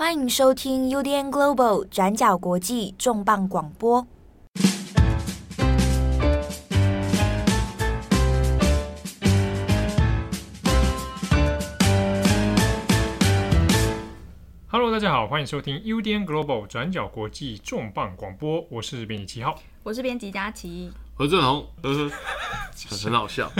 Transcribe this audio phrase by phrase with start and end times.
[0.00, 4.06] 欢迎收听 UDN Global 转角国际重磅广播。
[14.68, 18.64] Hello，大家好，欢迎收听 UDN Global 转角国际重磅广播。
[18.70, 22.10] 我是编辑七号，我是编辑佳琪，何振宏，呵呵，
[23.04, 23.52] 很好笑，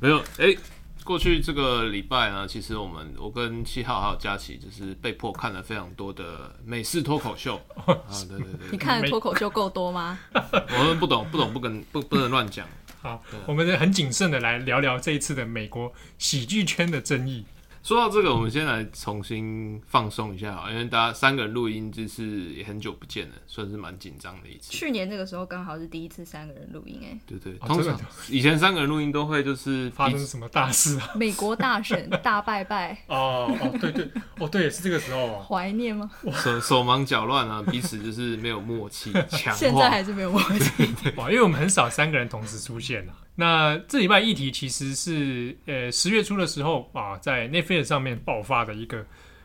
[0.00, 0.56] 没有哎。
[1.04, 10.18] 过去这个礼拜呢，其实我们我跟七号还有佳琪，就是被迫看了非常多的美式脱口秀 啊，对对对，你看的脱口秀够多吗？
[10.32, 12.66] 我们不懂不懂不跟不不能乱讲。
[13.02, 17.44] 好，我们很谨慎的来聊聊这一次的美国喜剧圈的争议。
[17.84, 24.72] 说到这个，我们先来重新放松一下，因为大家三个人录音就是也很久不见了，算是蛮紧张的一次。
[24.72, 31.10] 去年这个时候刚好是第一次三个人录音，哎，对对，通常以前三个人录音都会就是发生什么大事啊？
[31.14, 36.10] 美国大选大拜拜哦哦对对哦对，是这个时候啊，怀念吗？
[36.42, 43.12] 手手忙脚乱啊，彼此就是没有默契， 强现在还是没有默契 哇，因为我们很少三个人同时出现啊。
[43.36, 49.04] 那这礼拜议题其实是，呃，十月初的时候啊，在 Netflix 上面爆发的一个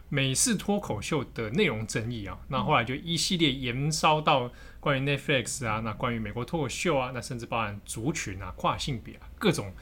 [0.09, 2.37] 美式脱口秀的内容争议啊。
[2.49, 9.73] 那后来就一系列延烧到关于 Netflix 啊，那关于美国脱口秀啊，那甚至包含族群啊、跨性别啊各种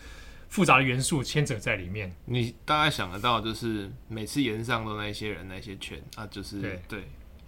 [0.47, 2.15] 复杂的元素牵扯在里面。
[2.23, 6.99] 你大概想得到，就是每次延上的那些人、那些圈啊，就是对对。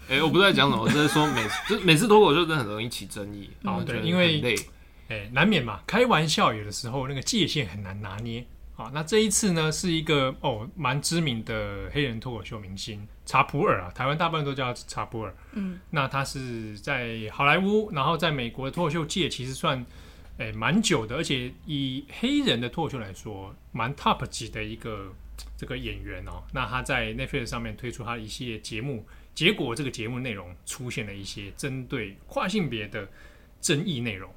[0.09, 3.81] 哎、欸，我不是在讲什么，我只是说每次 就每次脱口秀真的很容易起争议啊。
[3.85, 4.57] 对，因为。
[5.09, 8.91] 哎，难免嘛，开玩笑有的时候那个界限很难拿捏啊。
[8.93, 15.35] 那这一次呢，是一个哦蛮知名的黑人脱口秀明星查普尔啊，台湾大部分都叫查普尔。
[15.53, 19.83] 嗯，那他是在好莱坞，然后在美国的脱口秀界其实算
[20.37, 25.11] 哎蛮久的，而且以黑人的脱口秀来说，蛮 top 级的一个
[25.57, 26.43] 这个演员哦。
[26.53, 33.09] 那他在 Netflix 上面推出他的一系列节目，结果这个节目内容出现了一些针对跨性别的
[33.59, 34.31] 争议内容。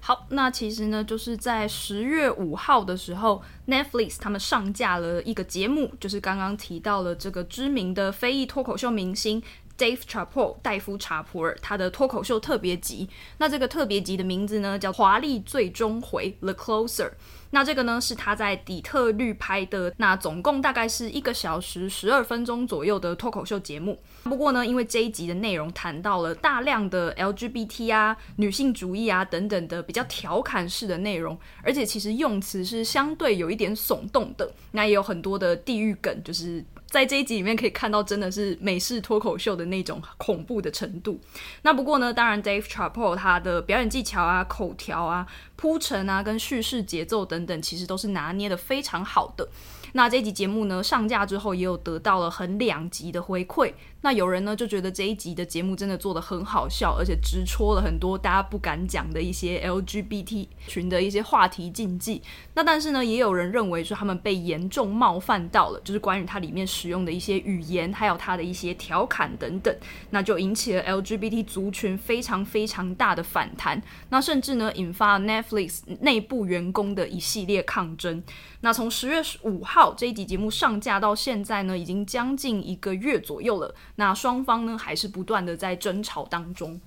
[0.00, 9.42] 好，那其实呢，就是在十月五号的时候，Netflix 他们上架了一个节目，就是刚刚提到了这个知名的非裔脱口秀明星
[9.78, 13.08] Dave Chappelle 戴夫·查普尔他的脱口秀特别集。
[13.38, 17.12] 那这个特别集的名字呢，叫《华丽最终回》The Closer。
[17.50, 23.98] 那这个呢，是他在底特律拍的，那总共大概是一个小时十二分钟左右的脱口秀节目。
[24.24, 36.62] 不过呢，因为这一集的内容谈到了大量的 LGBT 啊、女性主义啊等等的比较调侃式的内容，而且其实用词是相对有一点耸动的，那也有很多的地域梗，就是。
[36.90, 41.20] 在这一集里面可以看到，真的是美式脱口秀的那种恐怖的程度。
[41.62, 45.26] 那不过呢，当然 Dave Chappelle 他的表演技巧啊、口条啊、
[45.56, 49.46] 铺陈啊、跟叙事节奏等等，其实都是拿捏的非常好的。
[49.92, 53.72] 那这一集节目呢，上架之后，也有得到了很两极的回馈。
[54.00, 62.22] 那有人呢就觉得这一集的节目真的做得很好笑，而且直戳了很多大家不敢讲的一些 LGBT 群的一些话题禁忌。
[62.54, 69.76] 那但是呢，也有人认为说他们被严重冒犯到了，就是关于它里面使用的一些语言，还有它的一些调侃等等，
[70.10, 73.82] 那就引起了 LGBT 族群非常非常大的反弹。
[74.10, 78.22] 那甚至呢，引发了 Netflix 内部员工的一系列抗争。
[78.60, 83.74] 那从十月五号这一集节目上架到现在呢，已经将近一个月左右了。
[84.00, 86.80] 那双方呢，还是不断的在争吵当中。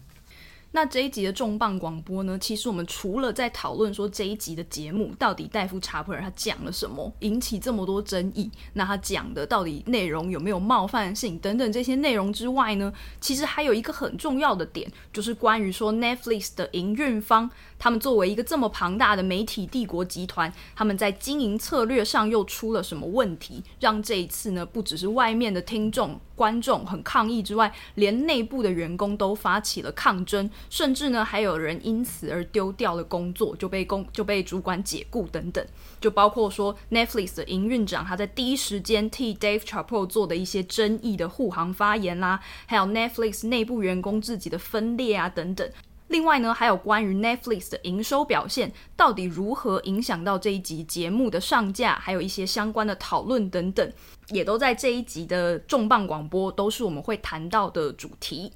[0.74, 17.50] 那这一集的重磅广播呢，其实我们除了在讨论说这一集的节目到底戴夫查普尔他讲了什么，引起这么多争议，那他讲的到底内容有没有冒犯性等等这些内容之外呢，其实还有一个很重要的点，就是关于说 Netflix 的营运方。
[17.78, 35.66] 他们作为一个这么庞大的媒体帝国集团，他们在经营策略上又出了什么问题，让这一次呢，不只是外面的听众观众很抗议之外，连内部的员工都发起了抗争，甚至呢，还有人因此而丢掉了工作，就被公就被主管解雇等等。
[36.00, 45.70] 就包括说 Netflix 的营运长他在第一时间替 Dave Chappelle 做的一些争议的护航发言啦，还有 Netflix 内部员工自己的分裂啊等等。
[46.08, 53.94] 另外呢，还有关于 Netflix 的营收表现到底如何影响到这一集节目的上架，还有一些相关的讨论等等，
[54.28, 58.52] 也都在这一集的重磅广播都是我们会谈到的主题。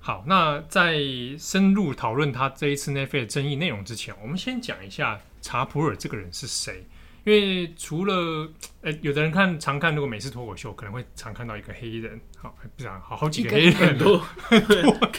[0.00, 0.98] 好，那在
[1.38, 6.86] 深入讨论他这一次 Netflix 的争议内容之前，我们先讲一下查普尔这个人是谁。
[7.22, 8.50] 因为除了
[8.80, 14.18] 诶，有的人看常看如果美式脱口秀，可能会常看到一个黑人，好不然好好几个黑人都
[14.48, 14.58] 黑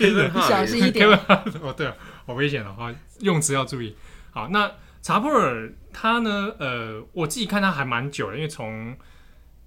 [0.10, 1.95] 人，小心一点哦，对啊，
[2.25, 3.95] 好危险了哈，用词要注意。
[4.31, 4.72] 好，那
[5.04, 6.56] 查普尔他呢？
[6.57, 8.98] 呃，我自己看他还蛮久了，因为从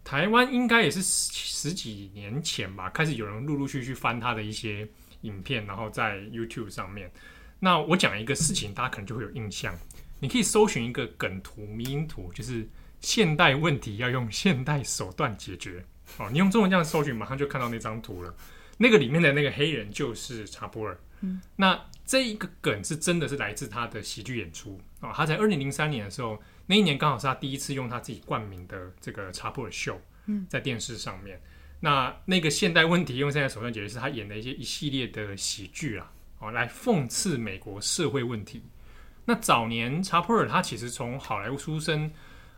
[0.02, 4.88] 台湾应该也是十十几年前吧，开始有人陆陆续续翻他的一些
[5.24, 7.10] 影片，然后在 YouTube 上面。
[7.58, 9.76] 那我讲一个事情，大家可能就会有印象。
[10.20, 12.68] 你可以搜寻一个梗图、迷因图，就是
[13.00, 15.84] 现代问题要用现代手段解决。
[16.18, 18.34] 哦，你用中文这样搜寻，马上就看到那张图了。
[18.78, 20.98] 那个里面的那个黑人就是查普尔。
[21.20, 25.12] 嗯，那这一个梗是真的是来自他的喜剧演出啊。
[25.14, 31.40] 他在二零零三年的时候，那一年刚好是他第一次用他自己冠名的这个查普尔秀，嗯在电视上面。
[31.84, 36.10] 那那个现代问题用现在手段解决，是他演的一些一系列的喜剧啊。
[36.52, 38.62] 来讽刺美国社会问题。
[39.24, 42.10] 那早年查普尔他其实从好莱坞出身，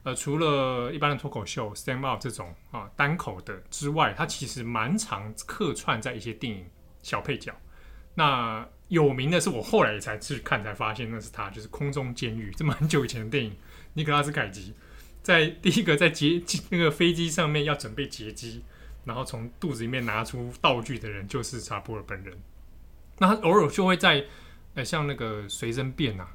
[0.02, 6.64] 呃，除了一般的脱口秀 stand up 这种啊单口的之外，他其实蛮常客串在一些电影
[7.02, 7.52] 小配角。
[8.14, 13.56] 那有名的是我后来才去看才发现那是他，就是《空中监狱》这么很久以前的电影，
[13.94, 14.74] 尼可拉斯凯奇
[15.22, 18.64] 在第一个在劫那个飞机上面要准备劫机，
[19.06, 22.36] 然后从肚子里面拿出道具的人就是查普尔本人。
[23.18, 24.22] 那他偶尔就会在，
[24.74, 26.28] 呃，像那个随身变啊，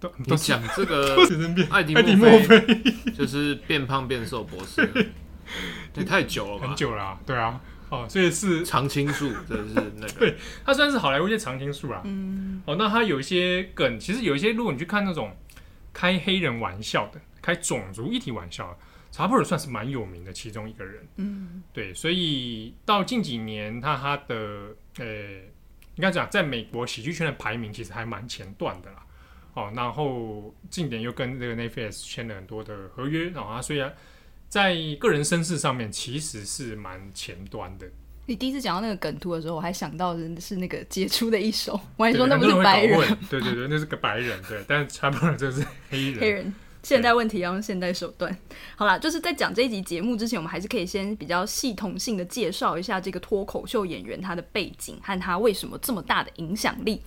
[0.00, 2.82] 都都讲这个 随身变，艾迪莫菲
[3.14, 4.86] 就是变胖变瘦博士，
[5.92, 7.60] 对，太久了，很久了，啊，对啊，
[7.90, 15.36] 哦，所以是常青树，这是那个， 对，他算是好莱坞一些常青树啊，嗯，哦，那他有一些梗，其实有一些，如果你去看那种
[15.92, 18.78] 开黑人玩笑的，开种族议题玩笑的，
[19.16, 25.06] 查普尔算是蛮有名的其中一个人，嗯，对，所以到近几年，他他的，呃。
[25.96, 29.06] 应该讲，在美国喜剧圈的排名其实还蛮前段的啦。
[29.54, 33.90] 哦，然后近年又跟这个 Netflix 签了很多的合约，然后他虽然
[34.46, 37.86] 在个人身世上面其实是蛮前端的。
[38.26, 43.18] 你第一次讲到那个梗图的时候，我还想到的是那个杰出的一手，我还说那不是白人。
[43.30, 46.20] 对对对，那是个白人，对，但是查普尔就是黑人。
[46.20, 46.54] 黑人。
[46.86, 48.38] 现代问题要用现代手段。
[48.76, 57.02] 好啦，就是在讲这一集节目之前，我们还是可以先比较系统性的介绍一下这个脱口秀演员他的背景和他为什么这么大的影响力。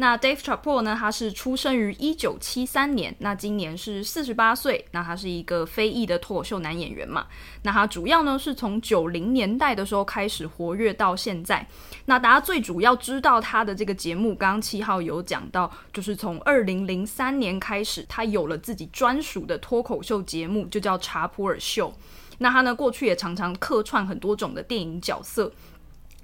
[0.00, 0.96] 那 Dave Chappelle 呢？
[0.98, 4.84] 他是出生于一九七三年，那今年是四十八岁。
[4.92, 7.26] 那他是一个非裔的脱口秀男演员嘛？
[7.62, 11.66] 那他主要呢是从九零年代的时候开始活跃到现在。
[12.04, 21.92] 那大家最主要知道他的这个节目，刚刚七号有讲到，就是从二零零三年开始，他有了自己专属的脱口秀节目，就叫查普尔秀。
[22.38, 25.52] 那他呢过去也常常客串很多种的电影角色。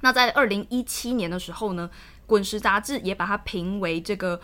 [0.00, 1.90] 那在二零一七年的时候呢，
[2.26, 4.40] 滚石杂志也把他评为这个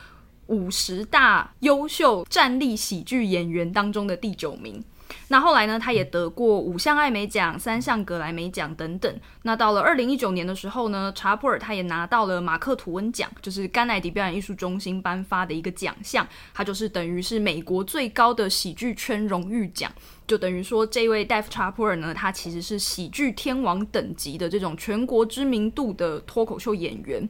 [0.46, 4.82] 五十大优秀站立喜剧演员当中的第九名。
[5.26, 9.12] 那后来呢，他也得过五项艾美奖、三项格莱美奖等等。
[9.42, 16.24] 那到了二零一九年的时候呢，查普尔他也拿到了马克吐温奖，就是甘乃迪表演艺术中心颁发的一个奖项，
[16.54, 19.90] 他就是等于是美国最高的喜剧圈荣誉奖。
[20.28, 27.28] 就等于说，这位 Dave Chappelle 呢，他其实是喜剧天王等级的这种全国知名度的脱口秀演员。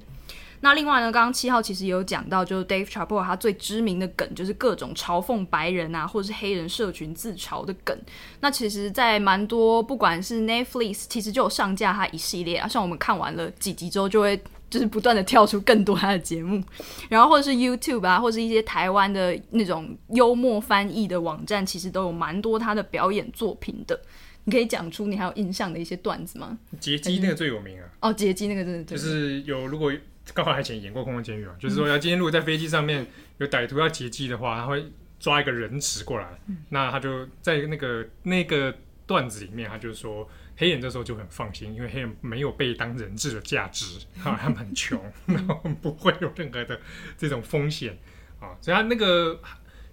[0.62, 7.98] 那另外呢，刚刚七号其实也有讲到，就是 Dave Chappelle 他最知名的梗就是各种嘲讽白人啊，或者是黑人社群自嘲的梗。
[8.40, 16.62] 那其实，在蛮多不管是 Netflix，其实就有上架他一系列啊，像我们看完了几集之后，就会就是不断的跳出更多他的节目，
[17.08, 23.98] 然后或者是 YouTube 啊，或者是一些台湾的那种幽默翻译的网站，其实都有蛮多他的表演作品的。
[24.44, 26.58] 你可以讲出你还有印象的一些段子吗？
[26.78, 27.84] 劫机那个最有名啊！
[28.00, 29.90] 哦，劫机那个真的就是有如果。
[30.34, 33.06] 刚好还以前演过《空中监狱》嘛，就是说，要今天如果在飞机上面
[33.39, 38.74] 有歹徒要劫机的话，他会抓一个人质过来，那他就在那个那个
[39.06, 46.81] 段子里面，他就说黑人这时候就很放心，因为黑人没有被当人质的价值，啊，他们很穷， 然后不会有任何的
[47.17, 47.98] 这种风险
[48.39, 49.41] 啊，所以他那个。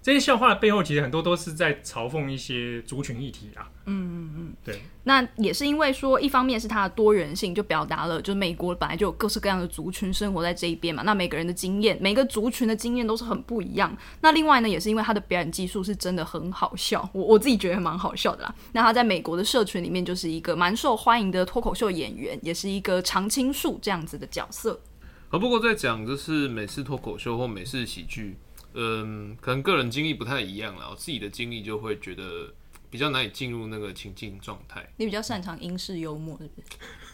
[0.08, 3.68] 这些笑话的背后，其实很多都是在嘲讽一些族群议题啊。
[3.84, 4.80] 嗯嗯嗯，对。
[5.04, 11.02] 那也是因为说，一方面是它的多元性，就表达了，就是美国本来就有各式各样的族群生活在这一边嘛。
[11.02, 13.94] 那每个人的经验，每个族群的经验都是很不一样。
[14.22, 18.54] 那另外呢，也是因为他的表演技术是真的很好笑，我我自己觉得蛮好笑的啦。
[18.72, 24.80] 那他在美国的社群里面就是一个蛮受欢迎的脱口秀演员，也是一个常青树这样子的角色。
[25.28, 28.38] 而不过在讲就是美式脱口秀或美式喜剧。
[28.74, 30.90] 嗯，可能个人经历不太一样了。
[30.90, 32.52] 我自己的经历就会觉得
[32.90, 34.86] 比较难以进入那个情境状态。
[34.96, 36.62] 你比较擅长英式幽默，是不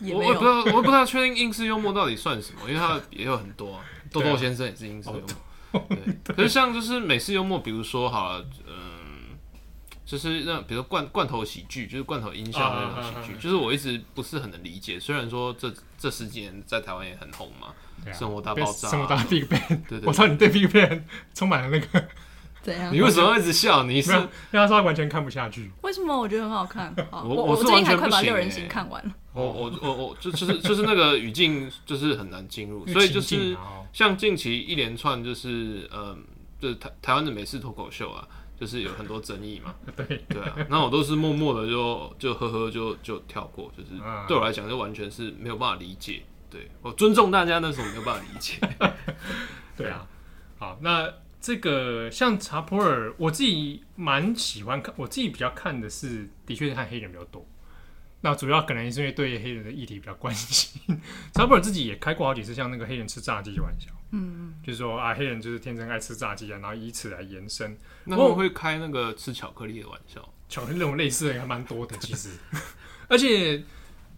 [0.06, 0.14] 是？
[0.14, 3.84] 我也不知道，我也不知道确定英式幽默到底算什么，因为它也有很多啊。
[4.12, 5.20] 豆豆先生也是英式幽
[5.73, 6.34] 默，对。
[6.34, 9.37] 可是像就是美式幽默，比如说好了，嗯，
[10.04, 15.00] 就是那比如说罐罐头喜剧，就是罐头音效那种喜剧，就是我一直不是很能理解。
[15.00, 17.75] 虽然说这这十几年在台湾也很红嘛。
[18.11, 21.02] 啊、生活大爆炸，生活大 Big Bang，对对，对，我知道你对 Big Bang
[21.34, 22.08] 充满了那个
[22.62, 22.92] 怎样？
[22.92, 23.82] 你为什么要一直笑？
[23.84, 25.70] 你是因为他说他完全看不下去。
[25.82, 26.18] 为什么？
[26.18, 26.94] 我觉得很好看。
[27.11, 29.12] 好 我我我最近还快把六人行看完了。
[29.34, 33.56] 我我我我就就是就是那个语境就是很难进入， 所以就是
[33.92, 36.25] 像近期一连串就是嗯，
[36.58, 38.26] 就是台台湾的美式脱口秀啊，
[38.58, 39.75] 就是有很多争议嘛。
[39.96, 46.23] 对，对啊，那我都是默默的就就呵呵就就跳过，就是嗯对我来讲就完全是没有办法理解。
[46.54, 48.61] 对我尊重大家，那是我没有办法理解。
[49.76, 50.06] 对啊，
[50.56, 57.44] 好，那这个像查普尔，我自己蛮喜欢看，我自己比较看的是，的确是看黑人比较多。
[58.20, 60.80] 那主要可能是因为对黑人的议题比较关心。
[61.34, 67.76] 查普尔自己也开过好几次像那个黑人吃炸鸡的玩笑，嗯，就是说啊，黑人就是天生爱吃炸鸡啊，然后以此来延伸。
[68.04, 72.30] 那我会开那个吃巧克力的玩笑，巧克力那种类似的还蛮多的，其实，
[73.11, 73.64] 而且。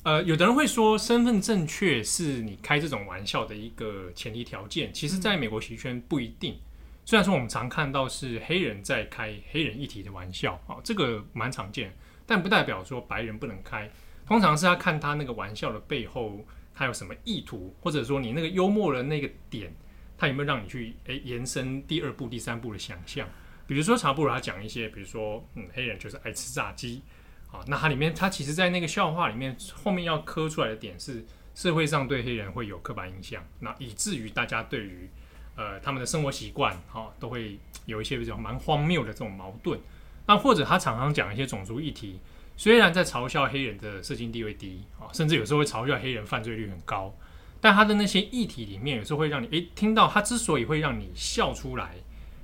[0.06, 6.56] 呃，有的人会说身份正确是你开这种玩笑的一个前提条件，其实在美国喜剧圈不一定。
[7.04, 11.92] 虽然说我们常看到是黑人在开黑人议题的玩笑啊，这个蛮常见，
[12.24, 13.90] 但不代表说白人不能开。
[14.24, 16.38] 通常是要看他那个玩笑的背后，
[16.72, 19.74] 他有什么意图，或者说你那个幽默的那个点，
[20.16, 23.28] 他有没有让你去诶、欸、延伸第二步、第三步的想象。
[23.66, 27.02] 比如说查布尔他讲一些，比如说嗯，黑人就是爱吃炸鸡。
[27.50, 31.24] 啊，那它里面，它其实，在那个笑话里面，后面要磕出来的点是，
[31.54, 35.08] 社会上对黑人会有刻板印象，那以至于大家对于，
[35.54, 39.80] 呃，他们的生活习惯，哈，都会有一些比较蛮荒谬的这种矛盾。
[40.26, 42.20] 那或者他常常讲一些种族议题，
[42.56, 47.14] 虽然在嘲笑黑人的社经地位低，啊，甚至有时候会嘲笑黑人犯罪率很高，
[47.60, 51.94] 但他的那些议题里面，有时候会让你，诶，听到他之所以会让你笑出来，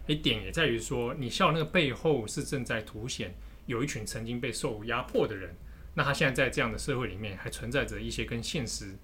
[0.06, 3.34] 诶，点也在于说，你笑那个背后是正在凸显。
[3.72, 5.56] 有一群曾经被受压迫的人，
[5.94, 8.94] 那他现在在这样的社会里面，还存在着一些跟现实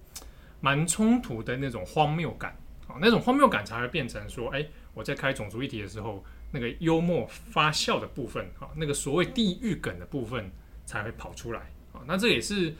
[0.61, 2.55] 蛮冲突的那种荒谬感
[2.87, 10.51] 啊，那种荒谬感才会变成说，哎，我在开种族议题的时候，那个幽默发笑的部分啊，那个所谓地狱梗的部分
[10.85, 11.61] 才会跑出来
[11.91, 12.01] 啊。
[12.05, 12.73] 那这也是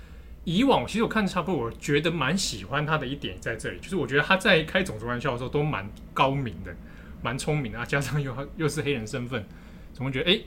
[0.43, 6.75] 以往其实我看差不多，我觉得蛮喜欢他的一点在这里，就是我觉得他在开种族玩笑的时候都蛮高明的，
[7.23, 9.43] 蛮聪明啊，加上又又是黑人身份，
[9.93, 10.33] 总会觉得哎。
[10.33, 10.45] 诶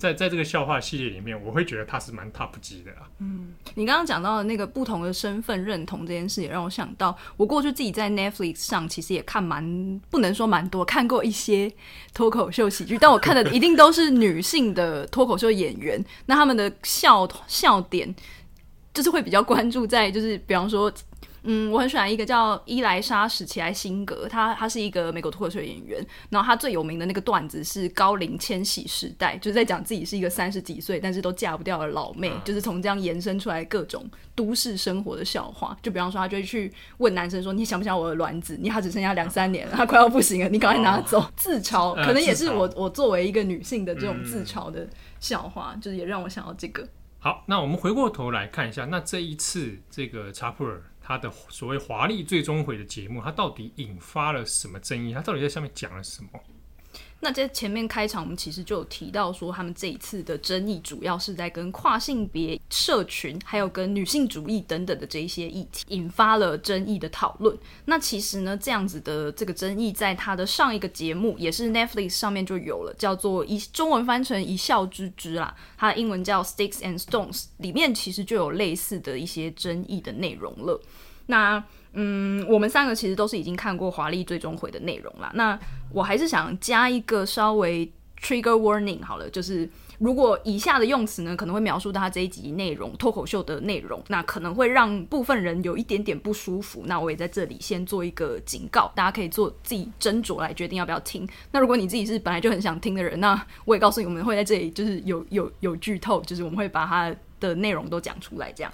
[0.00, 3.06] 在在这个笑话系列里面，我会觉得他是蛮 top 级的啊。
[3.18, 11.70] 嗯，你刚刚讲到的那个不同的身份认同这件事，也让我想到，我过去自己在 Netflix 上其实也看蛮不能说蛮多，看过一些
[12.14, 18.12] 脱口秀喜剧，但我看的一定都是女性的脱口秀演员，那他们的笑笑点
[18.94, 20.90] 就是会比较关注在，就是比方说。
[21.42, 35.76] 嗯，我很喜欢一个叫伊莱莎史奇莱辛格，他他是一个美国脱口秀演员，然后他最有名的那个段子是高龄千禧时代，就是在讲自己是一个三十几岁但是都嫁不掉的老妹，嗯、就是从这样延伸出来各种都市生活的笑话。
[35.82, 38.58] 就比方说，他就会去问男生说：“你想不想我的卵子？
[38.60, 41.18] 你还只剩下两三年了，他快要不行了，你赶快拿走。
[41.20, 44.86] 哦”自嘲可能也是我我作为一个女性的这种自嘲的
[45.18, 46.86] 笑话，嗯、就是也让我想到这个。
[47.18, 50.82] 好，那我们回过头来看一下，那这一次这个查普尔。
[51.10, 55.12] 他的所谓华丽最终回的节目，他到底引发了什么争议？
[55.12, 56.28] 他到底在下面讲了什么？
[57.22, 67.54] 那在前面开场，我们其实就有提到说，他们这一次的争议主要是在跟跨性别社群，还有跟女性主义等等的这一些议题引发了争议的讨论。
[67.84, 80.80] 那其实呢，这样子的这个争议，在他的上一个节目，也是 Netflix 上面就有了，叫做一中文翻成一笑之之啦，它的英文叫 Sticks and Stones，里面其实就有类似的一些争议的内容了。
[81.26, 81.62] 那
[81.92, 85.30] 嗯，我们三个其实都是已经看过《华丽最终回》的内容啦。
[85.34, 85.58] 那
[85.92, 89.68] 我还是想加一个稍微 trigger warning 好了，就是
[89.98, 96.84] 如果以下的用词呢，可能会描述到他这一集内容脱口秀的内容，那可能会让部分人有一点点不舒服。
[96.86, 101.28] 那我也在这里先做一个警告，大家可以做自己斟酌来决定要不要听。
[101.50, 108.72] 那如果你自己是本来就很想听的人，那我也告诉你，我们会在这里就是有有有剧透，就是我们会把它的内容都讲出来，这样。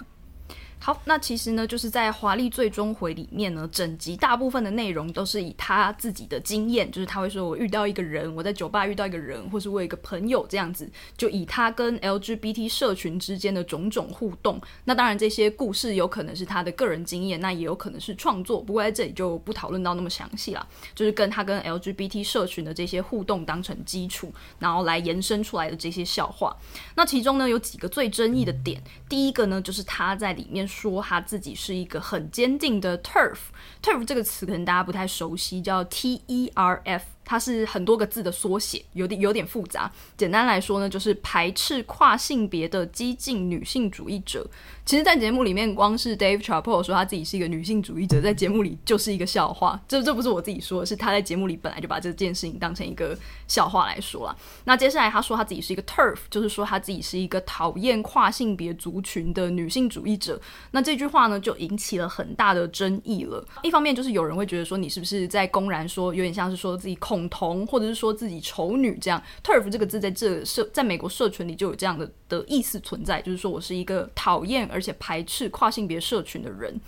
[0.79, 14.61] 好，那其实呢，就是在《华丽最终回》里面呢，整集大部分的内容都是以他自己的经验，就是他会说我遇到一个人，我在酒吧遇到一个人，或是我有一个朋友这样子，就以他跟 LGBT 社群之间的种种互动。
[14.85, 18.61] 那当然，这些故事有可能是他的个人经验，那也有可能是创作。
[18.61, 20.65] 不过在这里就不讨论到那么详细了，
[20.95, 26.55] 就是跟他跟 LGBT 社群的这些互动当成基础，然后来延伸出来的这些笑话。
[26.95, 30.66] 那其中呢，有几个最争议的点，第一个呢，就是他在里面。
[30.67, 33.37] 说他自己是一个很坚定的 turf。
[33.81, 39.91] turf 这个词可能大家不太熟悉，叫 T E R F 它是很多个字的缩写，有点有点复杂。
[40.15, 44.49] 简单来说呢，就是排斥跨性别的激进女性主义者。
[44.85, 49.77] 其实，在节目里面，光是 Dave c h a p p e l l 说他自己是一个女性主义者，在节目里就是一个笑话。
[49.85, 53.13] 这这不是我自己说的，是他在节目里本来就把这件事情当成一个
[53.49, 54.37] 笑话来说了。
[54.63, 60.39] 那接下来他说他自己是一个 TERF，就是说他自己是一个讨厌跨性别族群的女性主义者。
[60.71, 63.45] 那这句话呢，就引起了很大的争议了。
[63.63, 69.21] 一方面就是有人会觉得说，你是不是在公然说，有点像是说自己控恐同，或者是说自己丑女这样。
[69.43, 76.79] TERF 这个字在这社在美国社群里就有这样的的意思存在，就是说我是一个讨厌而且排斥跨性别社群的人。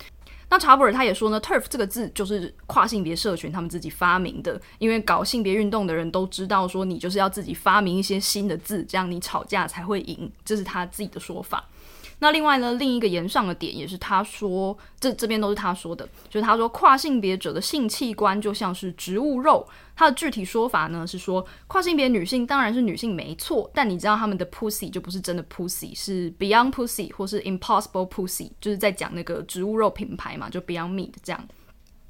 [0.51, 11.67] 那查普尔他也说呢，TERF 这个字就是跨性别社群他们自己发明的，因为搞性别运动的人都知道说，你就是要自己发明一些新的字，这样你吵架才会赢，这是他自己的说法。
[12.21, 19.65] 那另外呢，另一个言上的点也是他说，这这边都是他说的，就是他说跨性别者的性器官就像是植物肉。
[19.99, 31.47] 他的具体说法呢是说，跨性别女性当然是女性没错，但你知道他们的 pussy 就不是真的 pussy，是 Beyond Pussy 或是 Impossible Pussy，就是在讲那个植物肉品牌嘛，就 Beyond Meat 这样。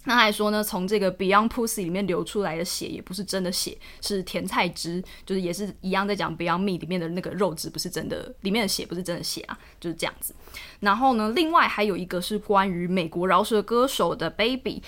[0.03, 10.36] 那还说呢，从这个 Beyond Pussy 里面流出来的血也不是真的血，是甜菜汁，就是也是一样在讲 Beyond Meat 里面的那个肉质不是真的，里面的血不是真的血啊，就是这样子。
[10.81, 14.84] 然后呢，另外还有一个是关于美国饶舌歌手的 Baby。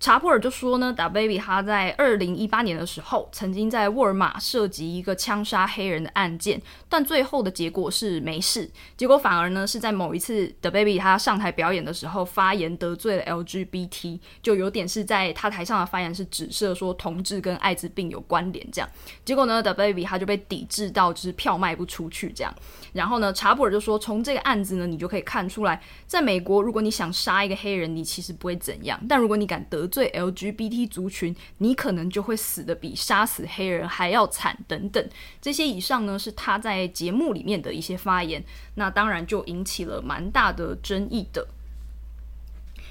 [0.00, 8.70] 查普尔就说呢，DaBaby 他在二零一八年的时候，曾经在沃尔玛涉及一个枪杀黑人的案件，但最后的结果是没事。
[8.96, 18.88] 结果反而呢是在某一次 DaBaby 他上台表演的时候，发言得罪了 LGBT，就有点是在他台上的发言是指涉说同志跟艾滋病有关联这样。
[19.24, 22.54] 结果呢，DaBaby 他就被抵制到就是票卖不出去这样。
[22.92, 34.56] 然后呢，查普尔就说，从这个案子呢，你就可以看出来，在美国，如果你想杀一个黑人，你其实不会怎样，但如果你敢得最 LGBT 族群，你可能就会死的比杀死黑人还要惨。
[34.68, 35.08] 等等，
[35.40, 41.48] 这些以上呢是他在节目里面的一些发言，那当然就引起了蛮大的争议的。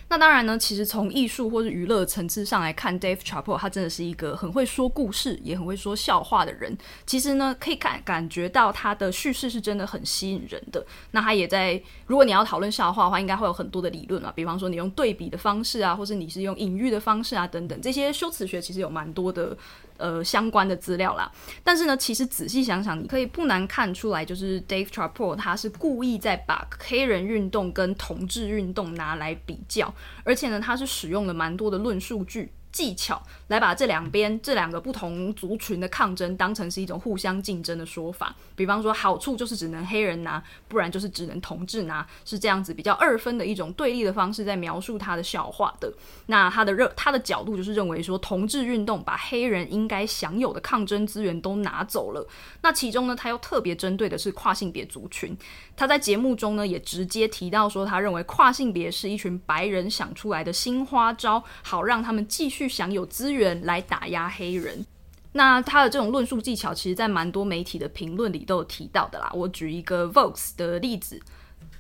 [0.09, 6.77] 那当然呢，其实从艺术或是娱乐层次上来看，Dave Chappelle 他真的是一个很会说故事，也很会说笑话的人。
[7.05, 10.85] 其实呢，可以感感觉到他的叙事是真的很吸引人的。
[11.11, 19.57] 那他也在，如果你要讨论笑话的话，应该会有很多的理论啊，比方说你用对比的方式啊，或是你是用隐喻的方式啊，等等，这些修辞学其实有蛮多的。
[19.97, 21.31] 呃，相关的资料啦，
[21.63, 32.51] 但是呢，其实仔细想想，你可以不难看出来，就是 Dave Chappelle 他是故意在把黑人运动跟同志运动拿来比较，而且呢，他是使用了蛮多的论数据。
[32.69, 45.91] 技巧来把这两边这两个不同族群的抗争当成是一种互相竞争的说法，比方说好处就是只能黑人拿，不然就是只能同志拿，是这样子比较二分的一种对立的方式在描述他的笑话的。
[46.27, 52.27] 那他的热他的角度就是认为说同志运动把黑人应该享有的抗争资源都拿走了。
[52.61, 55.35] 那其中呢，他又特别针对的是跨性别族群。
[55.75, 62.67] 他在节目中呢也直接提到说，他认为跨性别是一群白人想出来的新花招，好让他们继续。
[62.67, 64.85] 享有资源人来打压黑人，
[65.33, 69.31] 那他的这种论述技巧，其实在蛮多媒体的评论里都有提到的啦。
[69.33, 71.21] 我举一个 Vox 的例子。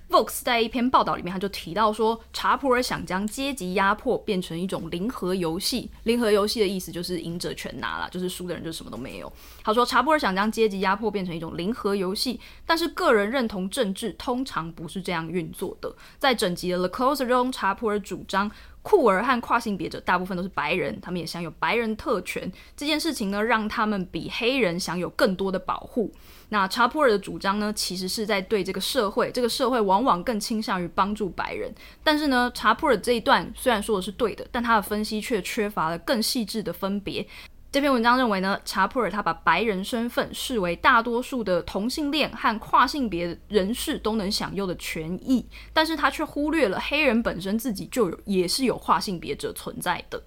[0.09, 5.91] Vox 在一篇报道里面，他就提到说，查普尔想将阶级压迫变成一种零和游戏。
[6.03, 9.29] 零和游戏的意思就是赢者全拿了，就是输的人就什么都没有。
[9.61, 15.93] 他说，查普尔想将阶级压迫变成一种零和游戏，但是个人认同政治通常不是这样运作的。
[16.17, 18.49] 在整集的 The Closer 中，查普尔主张。
[18.87, 22.49] 酷儿和跨性别者大部分都是白人，他们也享有白人特权。
[22.77, 26.09] 这件事情呢，让他们比黑人享有更多的保护。
[26.47, 31.69] 那查普尔的主张呢，其实是在对这个社会，这个社会往往更倾向于帮助白人。
[32.01, 37.27] 但是呢，查普尔这一段虽然说的是对的，但他的分析却缺乏了更细致的分别。
[37.69, 50.23] 这篇文章认为呢，查普尔他把白人身份视为大多数的同性恋和跨性别人士都能享有的权益，但是他却忽略了黑人本身自己就有也是有跨性别者存在的。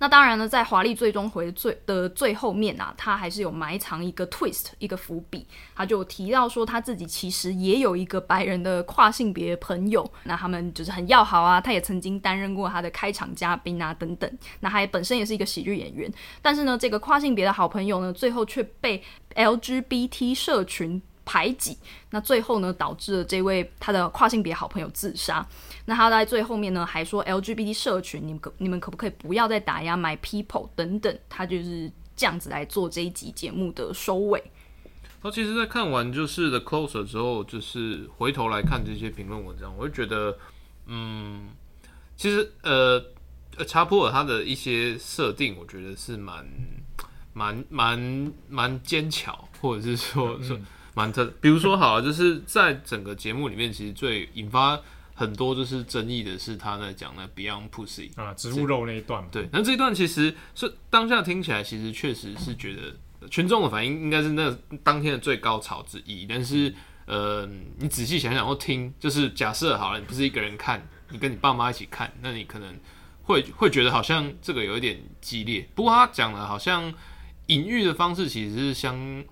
[0.00, 5.44] 那当然呢，在华丽最终回最的最后面啊，他还是有埋藏一个 twist，一个伏笔。
[5.74, 11.60] 他就提到说，他自己其实也有一个白人的跨性别朋友，那他们就是很要好啊。
[11.60, 14.38] 他也曾经担任过他的开场嘉宾啊，等等。
[14.60, 16.08] 那还本身也是一个喜剧演员，
[16.40, 19.02] 但是呢，这个跨性别的好朋友呢，最后却被
[19.34, 21.76] LGBT 社群排挤，
[22.10, 25.44] 那最后呢，导致了这位他的跨性别好朋友自杀。
[25.88, 31.18] 那他在最后面呢，还说 LGBT 社群，你们可你们可不可以不要再打压 My People 等等？
[31.30, 34.52] 他就是这样子来做这一集节目的收尾。
[35.22, 40.38] 他其实，在看完就是 The Closer 之后，就是回头来看这些评论文章，我就觉得，
[40.86, 41.48] 嗯，
[42.16, 43.02] 其实呃。
[43.56, 46.46] 呃，查普尔他的一些设定，我觉得是蛮
[47.32, 50.56] 蛮蛮蛮坚巧，或者是说说
[50.94, 51.24] 蛮特。
[51.40, 54.80] 比如说，好了，就是在整个节目里面，其实最引发
[55.18, 59.28] 很多就是争议的是他在讲那 Beyond Pussy 啊，植物肉那一段。
[59.30, 66.24] 对，那这一段其实是当下听起来，其实确实是觉得群众的反应应该是那当天的最高潮之一。
[66.26, 66.72] 但是，
[67.06, 67.46] 呃，
[67.78, 72.74] 你仔细想想或听，就是假设好了，你不是一个人看，你跟你爸妈一起看，那你可能。
[73.28, 76.90] 会会觉得好像这个有一点激烈，不过他讲的好像
[77.48, 79.22] 隐喻的方式其实是相，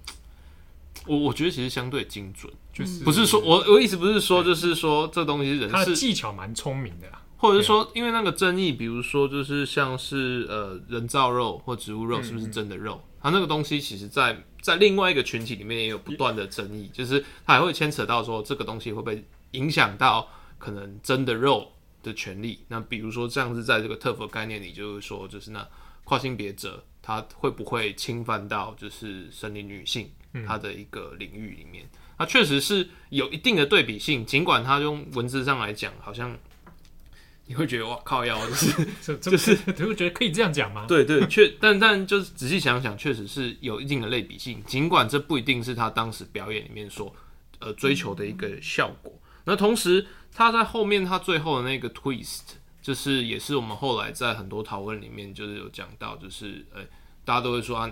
[1.06, 21.72] 我我觉得其实相对精准，就是不是说我我意思不是说就是说这东西人他的技巧蛮聪明的啦，或者是说因为那个争议，比如说就是像是呃人造肉或植物肉是不是真的肉，它那个东西其实在在另外一个群体里面也有不断的争议，就是它还会牵扯到说这个东西会不会影响到可能真的肉。
[22.02, 25.68] 的权利，那比如说这样子，在这个 TERF 的概念里，就是说，就是那
[26.04, 30.08] 跨性别者他会不会侵犯到就是生理女性
[30.46, 31.90] 他的一个领域里面？
[32.16, 36.36] 它确实是有一定的对比性，尽管他用文字上来讲，好像
[37.46, 40.86] 你会觉得哇靠腰，就是 就是 你会觉得可以这样讲吗？
[40.88, 47.14] 对对，确但但就是仔细想想，确实是有一定的类比性，尽管这不一定是他当时表演里面所
[47.58, 49.12] 呃追求的一个效果。
[49.44, 50.06] 那同时。
[50.38, 52.42] 他在后面，他最后的那个 twist，
[52.82, 56.88] 就是也是我们后来在很多讨论里面，就是有讲到，就是呃、欸，
[57.24, 57.90] 大家都会说啊，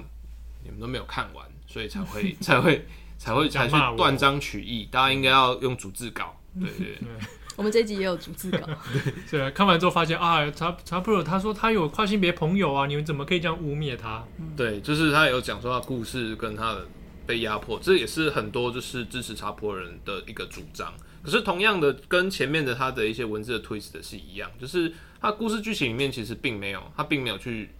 [0.62, 2.86] 你们都没有看完，所以才会才会
[3.18, 7.08] 才会才去断章取义，大家应该要用逐字稿，对对 对。
[7.56, 14.24] 我们这一集也有逐字稿，对， 对，看完之后发现啊，查查普尔他说他有跨性别朋友啊，你们怎么可以这样污蔑他？
[14.56, 16.86] 对，就是他有讲说他故事跟他的
[17.24, 20.92] 被压迫，这也是很多就是支持查普尔人的一个主张。
[21.22, 27.70] 可是同样的，跟前面的他的一些文字的 twist 是一样，就是他故事剧情里面其实并没有，他并没有去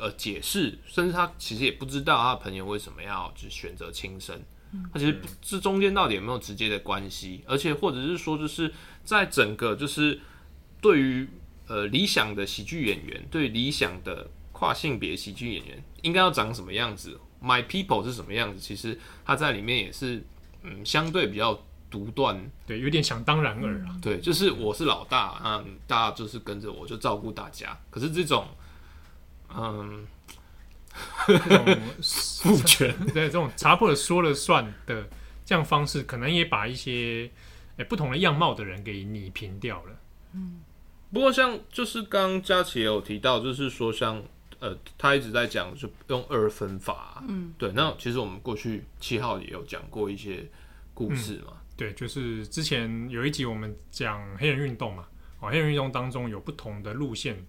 [0.00, 4.40] 呃解释，甚至他其实也不知道他的朋友为什么要就选择轻生，
[4.92, 8.72] 他其实这中间到底有没有直接的关系，而且或者是说，就是
[9.04, 10.20] 在整个就是
[10.80, 11.28] 对于
[11.66, 20.22] 呃理想的喜剧演员，对理想的跨性别喜剧演员应该要长什么样子，My People 是什么样子，其实他在里面也是
[20.62, 21.60] 嗯相对比较。
[21.90, 23.98] 独断，对，有点想当然耳啊。
[24.00, 27.76] 对，就是我是老大，嗯，大家就是跟着我，就照顾大家。
[27.90, 28.46] 可是这种，
[29.52, 30.06] 嗯，
[31.26, 35.08] 这种父权， 对，这种查普尔说了算的
[35.44, 37.30] 这样方式，可能也把一些
[37.76, 40.00] 诶、欸、不同的样貌的人给拟平掉了。
[40.34, 40.60] 嗯，
[41.12, 44.22] 不过像就是刚刚佳琪也有提到，就是说像
[44.58, 47.72] 呃，他一直在讲就用二分法，嗯，对。
[47.72, 50.46] 那其实我们过去七号也有讲过一些
[50.94, 51.48] 故事嘛。
[51.50, 55.06] 嗯对，就是之前有一集我们讲黑人运动嘛，
[55.38, 57.42] 哦，黑人运动当中有不同的路线。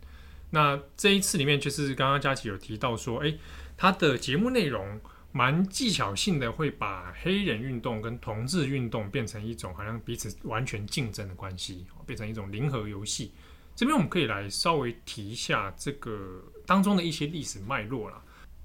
[0.51, 3.33] 那这一次里面，就是刚刚佳琪有提到说，哎，
[3.75, 13.31] 他的节目内容蛮技巧性的，会把黑人运动跟同志运动变成一种好像彼此完全竞争的关系，变成一种零和游戏。
[13.75, 18.21] 这边我们可以来稍微提一下这个当中的一些历史脉络啦。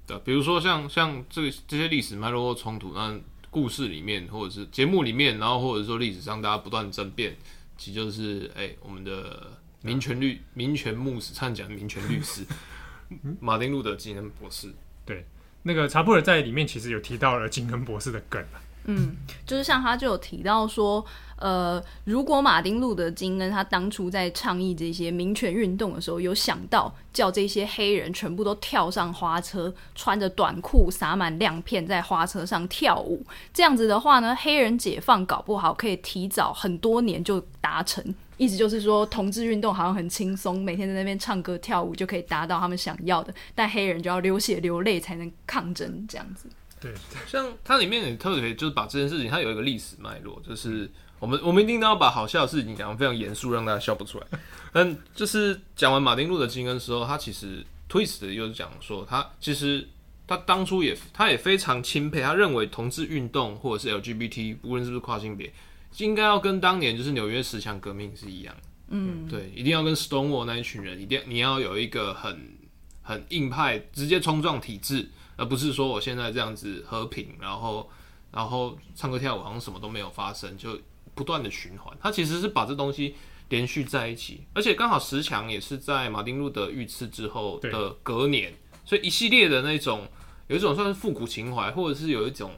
[0.07, 3.18] 对，比如说像像这个这些历史脉络或冲突，那。
[3.49, 7.35] 故事里面，或者是节目里面，然后或者说历史上，大家不断争辩，
[7.79, 12.45] 其实就是哎、我们的民权律、民权牧师，唱讲民权律师，
[13.41, 14.73] 马丁路德金恩博士。
[15.05, 15.25] 对，
[15.62, 18.45] 那个查普尔在里面其实有提到了金恩博士的梗。
[18.89, 21.05] 嗯，就是像他就有提到说，
[21.38, 38.03] 呃，如果马丁路德金恩他当初在倡议这些民权运动的时候，有想到叫这些黑人全部都跳上花车，穿着短裤，洒满亮片在花车上跳舞，这样子的话呢，黑人解放搞不好可以提早很多年就达成。
[38.38, 46.46] 意思就是说，同志运动好像很轻松，每天在那边唱歌跳舞就可以达到他们想要的，但黑人就要流血流泪才能抗争，这样子。
[46.81, 46.93] 对，
[47.27, 54.27] 像它里面也特别就是把这件事情，它有一个历史脉络，就是我们我们一定都要把好笑的事情讲得非常严肃，让大家笑不出来。
[54.73, 59.89] 但就是讲完马丁路德金恩之后，他其实 twist 又是讲说，他其实
[60.27, 65.51] 他当初也他也非常钦佩，他认为同志运动或者是 LGBT，无论是不是跨性别，
[65.97, 68.55] 应该要跟当年就是纽约十强革命是一样。
[68.89, 72.55] 嗯，对，一定要跟 Stonewall 那一群人，一定你要有一个很
[73.03, 75.09] 很硬派，直接冲撞体制。
[75.37, 77.88] 而不是说我现在这样子和平，然后
[78.33, 80.79] 然后唱歌跳舞，好像什么都没有发生，就
[81.14, 81.96] 不断的循环。
[82.01, 83.14] 他其实是把这东西
[83.49, 90.09] 连续在一起，而且刚好十强也是在马丁路德遇刺之后的隔年，所以一系列的那种
[90.49, 92.53] 有一种算是复古情怀，或者是有一种，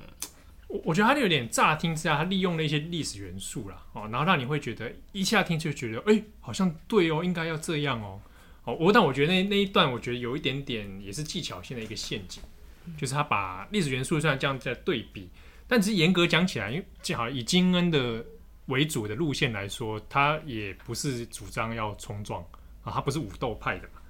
[0.69, 8.21] 我我觉得他有点乍听之下，他利用了一些历史元素啦，哦，然后让你会觉得一下听就觉得，哎，好像对哦，应该要这样哦。
[8.65, 12.43] 哦，我但我觉得那那一段，我觉得有一点点也是技巧性的一个陷阱，
[12.97, 15.29] 就是他把历史元素虽然这样在对比，
[15.67, 18.25] 但其实严格讲起来，因为正好以金恩的
[18.67, 22.43] 为主的路线来说，他也不是主张要冲撞
[22.83, 24.01] 啊，他不是武斗派的嘛。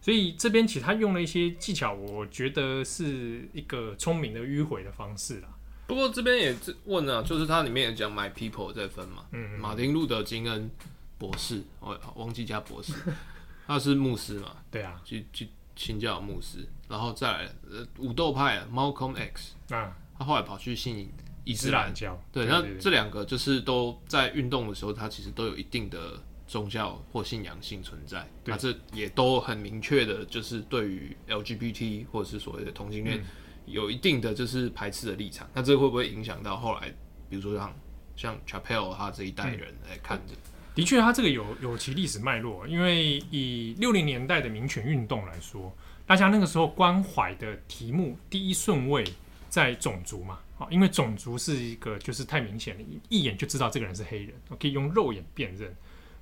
[0.00, 5.48] 所以这边其实他用了一些技巧，我觉得是一个聪明的迂回的方式啦。
[5.86, 10.70] 不过这边也问啊，就是它里面也讲 My People 在分嘛，嗯，嗯，马丁路德金恩
[11.18, 12.92] 博士，我忘记加博士，
[13.66, 21.12] 他是牧师嘛，对啊，去去请教牧师，然后再来呃武斗派 Malcolm X 啊，他后来跑去信
[21.44, 21.92] 伊斯兰。
[21.94, 25.98] 教，对，那这两个就是都在运动的时候，他其实都有一定的。
[26.46, 33.24] 宗教或信仰性存在，那这也都很明确的，就是对于 LGBT 或者是所谓的同性恋
[33.64, 35.48] 有一定的就是排斥的立场。
[35.54, 36.94] 那这会不会影响到后来，
[37.30, 37.74] 比如说像
[38.14, 40.34] 像 Chappelle 他这一代人来看着？
[40.74, 45.74] 的确，他这个有有其历史脉络，因为以六零年代的民权运动来说，
[46.06, 49.04] 大家那个时候关怀的题目第一顺位
[49.48, 55.74] 在种族嘛，啊，因为种族是一个就是太明显了，一眼就知道这个人是黑人，可以用肉眼辨认。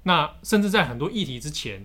[0.04, 1.84] 那甚至在很多议题之前，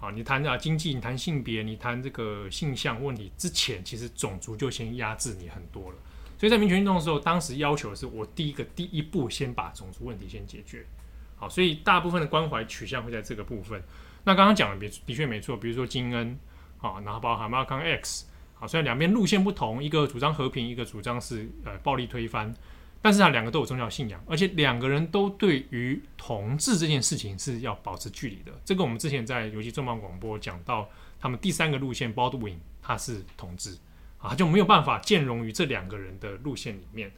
[0.00, 5.98] 啊，你谈啊经济，你谈性别，你谈这个性向问题之前，其实种族就先压制你很多了。
[6.38, 10.84] 所以在民权运动的时候，当时要求的是我第一个第一步先把种族问题先解决。
[11.36, 13.82] 好，所以大部分的关怀取向会在这个部分。
[14.24, 16.38] 那刚刚讲的，的的确没错，比如说金恩，
[16.84, 22.54] 啊，然后包含马康 X，好，虽然两边路线不同，一个主张和平，一个主张是呃暴力推翻。
[23.00, 28.52] 但是他两个都有宗教信仰，而且两个人都对于同志这件事情是要保持距离的。
[28.64, 30.88] 这个我们之前在游戏重磅广播讲到，
[31.20, 33.76] 他们第三个路线 Baldwin 他是同志
[34.16, 37.12] 啊，他就没有办法兼容于这两个人的路线里面。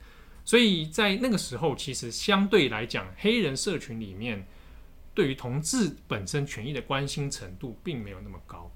[0.45, 4.45] 所以在那个时候，其实相对来讲，黑人社群里面
[5.15, 8.69] 对于同志本身权益的关心程度并没有那么高。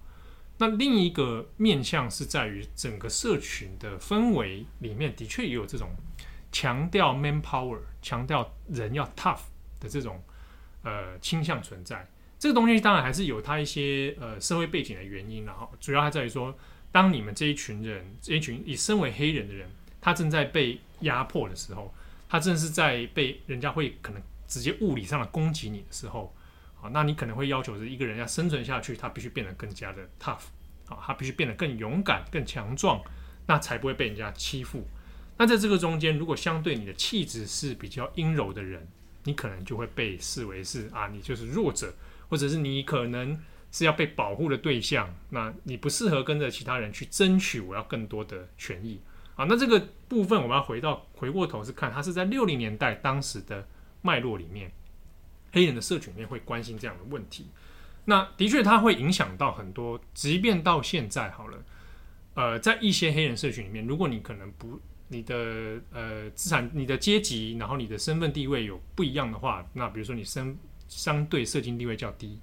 [0.61, 5.90] 那另一个面向是在于整个社群的氛围里面，的确也有这种。
[6.53, 9.42] 强调 man power，强调人要 tough
[9.79, 10.20] 的这种
[10.83, 16.53] 呃倾向存在，这个东西当然还是有它一些呃社会背景的原因，然后主要还在于说，
[16.90, 19.70] 当你们这一群人，这一群以身为黑人的人，
[20.01, 21.94] 他正在被压迫的时候，
[22.29, 26.35] 他正是在被人家会可能直接物理上的攻击你的时候，
[26.83, 30.45] 啊，那你可能会要求是一个人要生存下去，他必须变得更加的 tough，
[30.88, 33.03] 啊，他必须变得更勇敢、更强壮，
[33.47, 34.87] 那才不会被人家欺负。
[35.37, 38.87] 那在这个中间，如果相对你的气质是比较阴柔的人，
[39.25, 41.95] 你可能就会被视为是啊，你就是弱者，
[42.29, 43.38] 或者是你可能
[43.71, 45.14] 是要被保护的对象。
[45.31, 49.01] 那你不适合跟着其他人去争取我要更多的权益
[49.35, 49.45] 啊。
[49.49, 53.66] 那这个部分我们要回到回过头是看，它是在六零年代当时的
[54.03, 54.71] 脉络里面，
[55.52, 57.46] 黑人的社群里面会关心这样的问题。
[58.06, 61.58] 那的确，它会影响到很多，即便到现在好了，
[62.34, 70.56] 呃，在一些黑人社群里面，如果你可能不你的呃资产、你的阶级，然后你的身份地位有不一样的话，那比如说你身
[70.88, 72.38] 相对社经地位较低，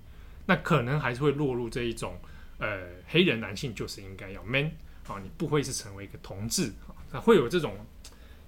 [0.46, 2.18] 那可能还是会落入这一种
[2.60, 4.72] 呃黑人男性就是应该要 man
[5.08, 6.72] 啊，你不会是成为一个同志
[7.12, 7.76] 啊，会有这种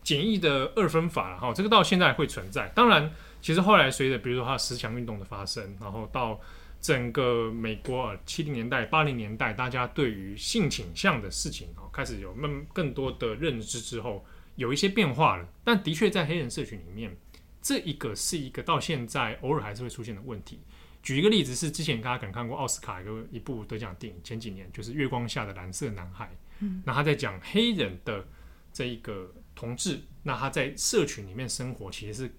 [0.03, 2.67] 简易的二分法哈，这个到现在会存在。
[2.75, 3.11] 当然，
[3.41, 6.39] 其实后来随着比如说他的十强运动的发生，然后到
[6.81, 14.25] 整个美国七零年代、八零年代，大家对于性倾向的事情啊，开始有更更多的认知之后，
[14.55, 15.47] 有一些变化了。
[15.63, 17.15] 但的确，在黑人社群里面，
[17.61, 20.59] 这一个是一个到现在偶尔还是会出现的问题。
[21.01, 26.25] 举一个例子是，之前大家可能看过奥斯卡一个一部得奖电影，前几年就是《月光下的蓝色男孩》。
[26.59, 28.25] 嗯，那他在讲黑人的
[28.73, 32.33] 这一个同志，那他在社群里面生活其实是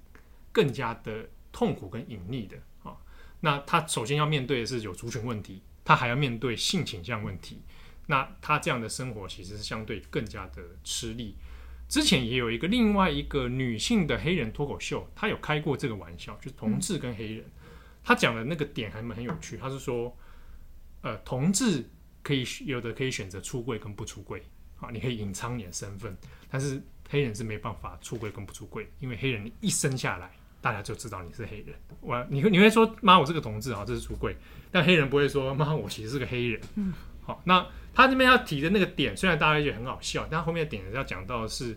[0.52, 2.96] 更加的痛苦跟隐匿的啊。
[3.40, 7.62] 那他首先要面对的是有族群问题，他还要面对性倾向问题。
[8.06, 11.36] 那他这样的生活其实是相对更加的吃力。
[11.88, 17.44] 之前也有一个另外一个女性的黑人脱口秀，他有开过这个玩笑，就是同志跟黑人。
[18.02, 20.16] 他讲的那个点还蛮很有趣，他是说，
[21.02, 21.88] 呃，同志
[22.22, 24.42] 可以有的可以选择出柜跟不出柜
[24.78, 26.16] 啊，你可以隐藏你的身份，
[26.48, 30.30] 但是黑人是没办法出柜跟不出柜，因为黑人一生下来。
[30.60, 31.74] 大家就知道你是黑人。
[32.00, 34.36] 我你会你会说妈，我是个同志啊，这是出柜。
[34.70, 36.60] 但黑人不会说妈，我其实是个黑人。
[36.76, 36.92] 嗯，
[37.22, 41.76] 好，那他这边要提的那个点，虽然大家觉得很好笑，但后面的点要讲到的是，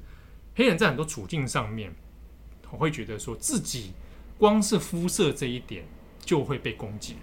[0.56, 1.94] 黑人在很多处境上面，
[2.72, 3.94] 我会觉得说自己
[4.38, 5.86] 光是肤色这一点
[6.20, 7.20] 就会被攻击了。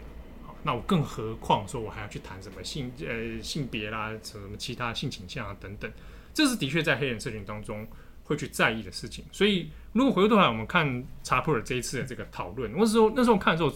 [0.47, 5.91] 好，那我更何况说我还要去谈什么性呃性别啦，什么其他性倾向啊等等，
[6.35, 7.87] 这是的确在黑人社群当中
[8.31, 13.75] 会去在意的事情，所以如果回过头来，我们看查普尔这一次的这个讨论，那时候那时候看的时候，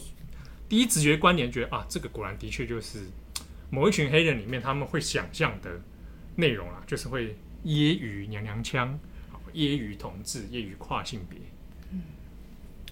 [0.69, 3.01] 第一直觉观点觉得啊，这个果然的确就是
[3.69, 5.81] 某一群黑人里面他们会想象的
[6.37, 8.97] 内容啊，就是会揶揄娘娘腔，
[9.53, 11.37] 揶揄同志，揶揄跨性别。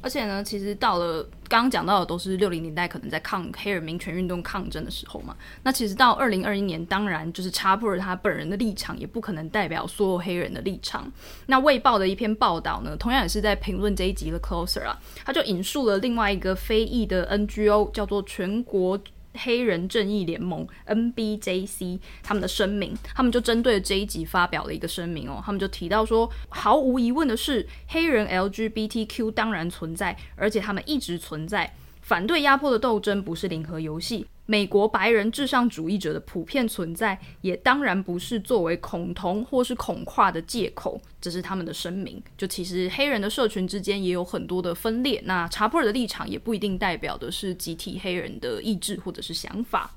[0.02, 5.34] 而且呢，其实到了刚刚讲到的都是六零年代，可能在抗黑人民权运动抗争的时候嘛。
[5.62, 11.10] 那其实到二零二一年，当然就是查普尔他本人的立场，也不可能代表所有黑人的立场。
[11.46, 18.98] 那《卫报》的一篇报道呢，同样也是在评论这一集的 Closer 啊，他就引述了另外一个非裔的 NGO，叫做全国。
[19.34, 25.42] 黑人正义联盟 （NBJC） 他们的声明，他们就针对这一集发表了一个声明哦。
[25.44, 31.74] 他们就提到说，毫无疑问的是，黑人 LGBTQ 当然存在，而且他们一直存在。
[32.00, 34.26] 反对压迫的斗争不是零和游戏。
[34.46, 41.00] 美国白人至上主义者的普遍存在，也当然不是作为恐同或是恐跨的借口。
[41.20, 42.20] 这是他们的声明。
[42.36, 45.22] 就其实黑人的社群之间也有很多的分裂。
[45.24, 49.94] 那查普尔的立场也不一定代表的是集体黑人的意志或者是想法。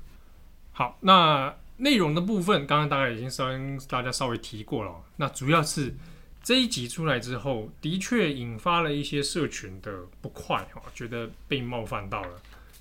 [0.72, 4.92] 好，那内容的部分，刚刚大概已经稍微大家稍微提过了。
[5.16, 5.94] 那主要是
[6.42, 12.28] 这一集出来之后，的确引发了一些社群的不快，哈，觉得被冒犯到了。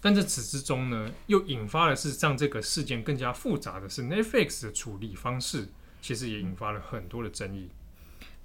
[0.05, 5.67] 但在此之中呢，又引发的是让这个事件更加复杂的是 Netflix 的处理方式，
[5.99, 7.69] 其实也引发了很多的争议。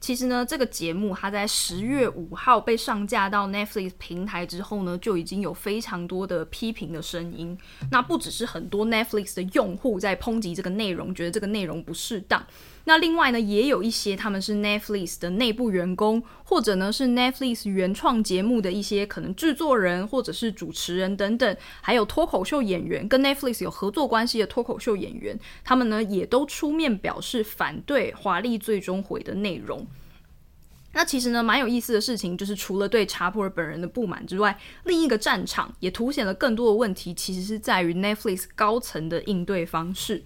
[0.01, 7.59] 其实呢，这个节目它在十月五号被上架到 Netflix 平台之后呢，就已经有非常多的批评的声音。
[7.90, 12.42] 那不只是很多 Netflix 的用户在抨击这个内容，觉得这个内容不适当。
[12.84, 29.86] 那另外呢，也有一些他们是 Netflix 的内部员工，或者呢是 Netflix 原创节目的一些可能制作人或者是主持人等等，还有脱口秀演员跟 Netflix 有合作关系的脱口秀演员，他们呢也都出面表示反对《华丽最终回》的内容。
[30.92, 40.22] 那其实呢，蛮有意思的事情就是，除了对查普尔本人的不满之外，另一个战场也凸显了更多的问题，其实是在于 Netflix 高层的应对方式。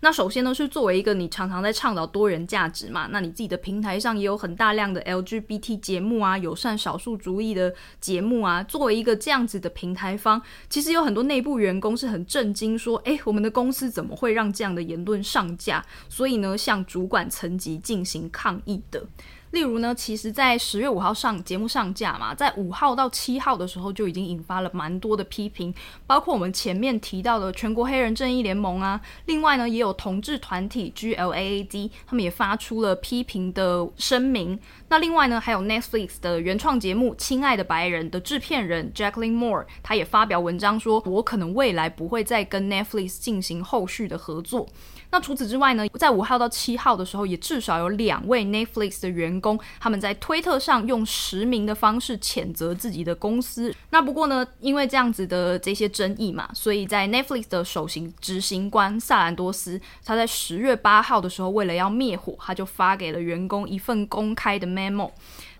[0.00, 8.62] 那首先呢，是作为一个你常常在倡导多元价值嘛，那你自己的平台上也有很大量的 LGBT 节目啊，友善少数族裔的节目啊。
[8.62, 19.04] 作为一个这样子的平台方，其实有很多内部员工是很震惊，说：“诶，我们的公司怎么会让这样的言论上架？”所以呢，向主管层级进行抗议的。
[19.50, 25.74] 例如呢，其实，在十月五号上节目上架嘛，在五号到七号的时候就已经引发了蛮多的批评，
[26.06, 34.58] 包括我们前面提到的全国黑人正义联盟啊，另外呢，也有同志团体 GLAAD，他们也发出了批评的声明。
[34.90, 44.66] 那另外呢，还有 Netflix 的原创节目《亲爱的白人》的制片人 Jacqueline Moore，他也发表文章说，我可能未来不会再跟 Netflix 进行后续的合作。
[45.10, 53.74] 那除此之外呢，在五号到七号的时候，也至少有两位 Netflix 的员工，他们在推特上用实名的方式谴责自己的公司。
[53.90, 65.10] 那不过呢，因为这样子的这些争议嘛，所以在 Netflix 的首席执行官萨兰多斯，他在十月八号的时候，为了要灭火，他就发给了员工一份公开的 memo。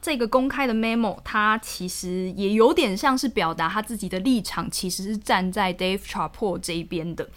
[0.00, 7.28] 这个公开的 memo，它其实也有点像是表达他自己的立场，其实是站在 Dave Chappelle 这一边的。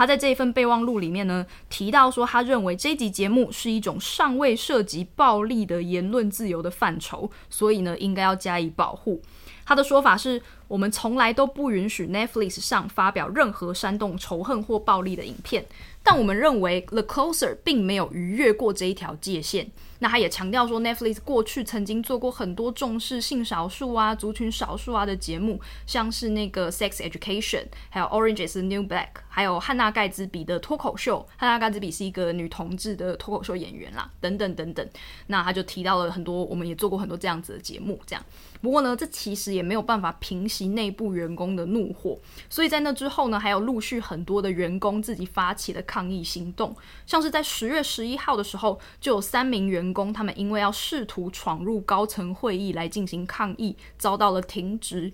[0.00, 9.20] 他在这一份备忘录里面呢，提到说，他认为这集节目是一种尚未涉及暴力的言论自由的范畴，所以呢，应该要加以保护。
[9.66, 15.66] 他的说法是，我们从来都不允许 Netflix 上发表任何煽动仇恨或暴力的影片，
[16.02, 19.70] 但我们认为 The Closer 并没有逾越过这一条界限。
[20.00, 31.24] 那他也强调说，Netflix 过去曾经做过很多重视性少数啊、族群少数啊的节目，像是那个 Sex Education，还有 Orange is New Black，还有汉娜盖茨比的脱口秀。
[31.36, 34.88] 汉娜盖茨比是一个女同志的脱口秀演员啦，等等等等。
[35.28, 38.24] 那他就提到了很多，我们也做过很多这样子的节目，这样。
[38.60, 42.18] 不过呢，这其实也没有办法平息内部员工的怒火，
[42.48, 55.12] 所以在那之后呢，还有陆续很多的员工自己发起了抗议行动，像是在十月十一号的时候，就有三名员工，他们因为要试图闯入高层会议来进行抗议，遭到了停职。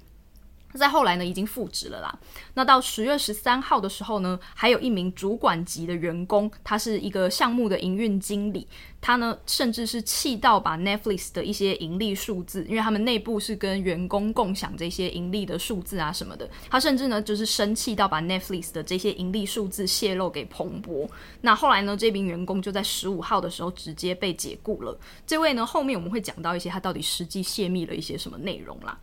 [0.77, 2.19] 在后来呢，已经复职了啦。
[2.55, 8.67] 那到十月十三号的时候呢，还有一名主管级的员工，他是一个项目的营运经理，
[9.01, 21.09] 他呢甚至是气到把 Netflix 的一些盈利数字，因为他们内部是跟员工共享这些盈利的数字啊什么的，他甚至呢就是生气到把 Netflix 的这些盈利数字泄露给彭博。
[21.41, 24.99] 那后来呢，这名员工就在十五号的时候直接被解雇了。
[25.27, 28.99] 这位呢，后面我们会讲到一些他到底实际泄密了一些什么内容啦。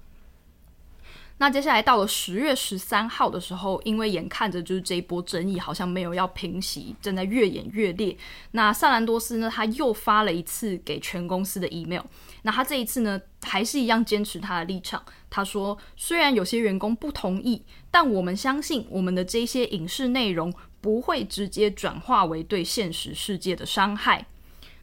[1.43, 8.15] 那接下来到了十月十三号的时候，因为眼看着就是这一波争议好像没有要平息，正在越演越烈。
[8.51, 12.03] 那萨兰多斯呢，他又发了一次给全公司的 email。
[12.43, 15.03] 那他这一次呢，还是一样坚持他的立场。
[15.29, 24.25] 他说，虽然有些员工不同意，但我们相信我们的这些影视内容不会直接转化为对现实世界的伤害。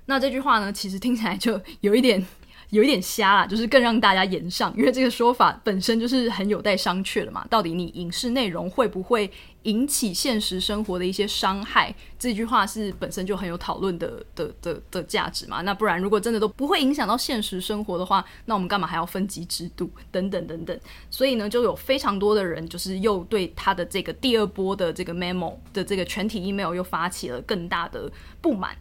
[0.04, 2.26] 那这句话呢，其实听起来就有一点。
[2.70, 7.46] 有一点瞎啦，就是更让大家言上，因为这个说法本身就是很有待商榷的嘛。
[7.50, 9.30] 到底你影视内容会不会
[9.64, 11.94] 引起现实生活的一些伤害？
[12.18, 15.62] 这句话是本身就很有讨论的的的的价值嘛。
[15.62, 20.78] 那不然如果真的都不会影响到现实生活的话，那我们干嘛还要分级制度等等等等？
[21.10, 28.10] 所以呢，就有非常多的人就是又对他的这个第二波的这个 memo 的这个全体 email 又发起了更大的
[28.40, 28.76] 不满。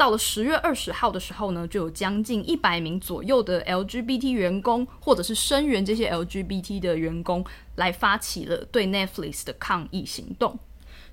[0.00, 7.44] 到了十月二十号的时候呢，就有将近一百名左右的 LGBT 员工，或者是声援这些 LGBT 的员工，
[7.74, 10.58] 来发起了对 Netflix 的抗议行动。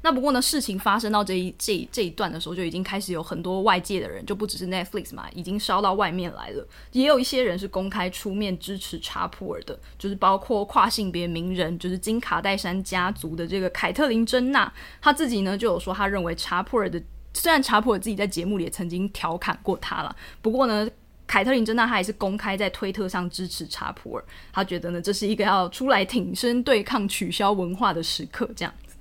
[0.04, 6.66] 那不过呢，事情发生到这一这一这一段的时候，就已经开始有很多外界的人，就不只是 Netflix 嘛，已经烧到外面来了。
[6.94, 14.72] 也有一些人是公开出面支持查普尔的，就是包括跨性别名人，就是金卡戴珊家族的这个凯特琳珍娜，
[15.02, 17.04] 她自己呢就有说，她认为查普尔的。
[17.38, 20.90] 虽然查普尔自己在节目里也曾经调侃过他了，不过呢，
[21.28, 28.96] 凯特琳珍娜她也是公开在推特上支持查普尔，她觉得呢，这是一个要出来挺身对抗取消文化的时刻，这样子。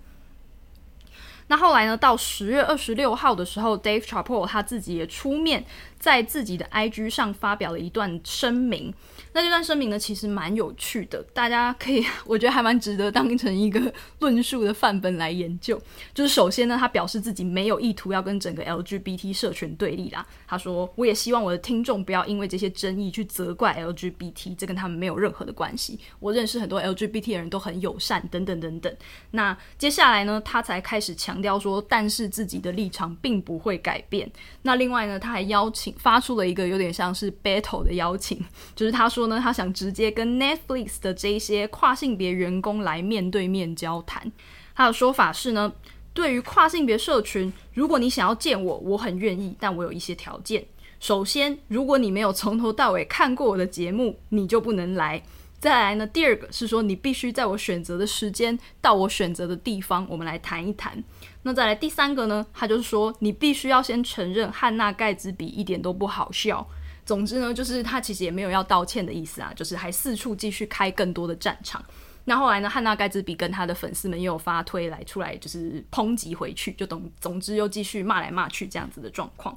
[1.49, 5.65] 那后来呢，到十月二十六号的时候，Dave Chappell 他自己也出面
[6.07, 8.95] 在自己的 IG 上发表了一段声明。
[9.33, 15.83] 那这段声明呢，其实蛮有趣的，大家可以， 我觉得还蛮值得当成一个论述的范本来研究。
[16.15, 20.25] 就是首先呢，他表示自己没有意图要跟整个 LGBT 社群对立啦。
[20.47, 25.99] 他说：“我也希望我的听众不要因为这些争议去责怪 LGBT，这跟他们没有任何的关系。
[26.21, 28.97] 我认识很多 LGBT 的人都很友善，等等等等。”
[29.33, 34.31] 那接下来呢，他才开始强调说，但是自己的立场并不会改变。
[34.63, 38.43] 那另外呢，他还邀请发出了一个有点像是 battle 的邀请，
[38.75, 39.27] 就是他说。
[39.27, 44.31] 呢，他想直接跟 Netflix 的这些跨性别员工来面对面交谈。
[44.75, 45.73] 他的说法是呢，
[46.15, 50.65] 对于跨性别社群，如果你想要见我，我很愿意，但我有一些条件。
[51.01, 55.23] 首先，如果你没有从头到尾看过我的节目，你就不能来。
[55.59, 61.03] 再来呢，第二个是说，你必须在我选择的时间到我选择的地方，我们来谈一谈。
[61.47, 66.67] 那再来第三个呢，他就是说，你必须要先承认汉娜盖茨比一点都不好笑。
[67.05, 71.81] 总之呢，就是他其实也没有要道歉的意思啊，就是还四处继续开更多的战场。
[72.25, 79.57] 那后来呢，汉娜盖茨比跟他的粉丝们又有发推来出来，就是抨击回去，就总总之又继续骂来骂去这样子的状况。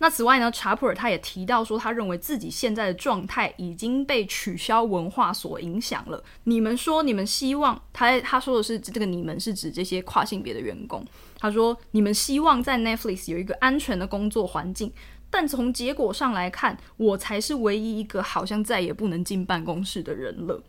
[0.00, 6.22] 那此外呢，查普尔他也提到说，他认为自己现在的状态已经被取消文化所影响了。
[6.44, 11.04] 你们说，你们希望他他说的是这个，你们是指这些跨性别的员工。
[11.38, 14.92] 他说，你们希望在 Netflix 有一个安全的工作环境。
[15.30, 20.62] 但从结果上来看，我才是唯一一个好像再也不能进办公室的人了。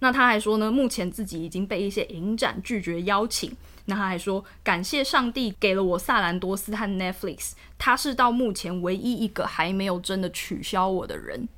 [0.00, 3.50] 那他还说呢，目前自己已经被一些影展拒绝邀请。
[3.86, 11.48] 那他还说，感谢上帝给了我萨兰多斯和 Netflix，他是到目前唯一一个还没有真的取消我的人。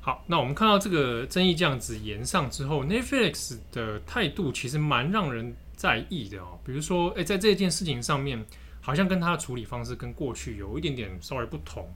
[0.00, 6.58] 好，那我们看到这个争议这样子延上之后，Netflix 的态度其实蛮让人在意的哦。
[6.64, 8.44] 比如说，诶，在这件事情上面。
[8.82, 11.86] 好像跟他的处理方式跟过去有一点点稍微不同。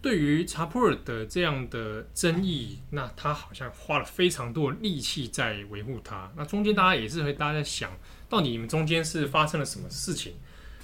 [0.00, 6.32] 对于查普尔的这样的争议，那他好像花了非常多的力气在维护他。
[6.36, 7.90] 那中间大家也是会大家在想，
[8.28, 10.34] 到底你们中间是发生了什么事情？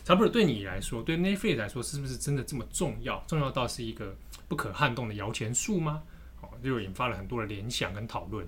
[0.04, 3.24] 查普尔对你来说，对内费来说，是不是真的这么重要？
[3.28, 4.14] 重要到是一个
[4.48, 6.02] 不可撼动的摇钱树吗？
[6.40, 8.46] 哦，就引发了很多的联想跟讨论。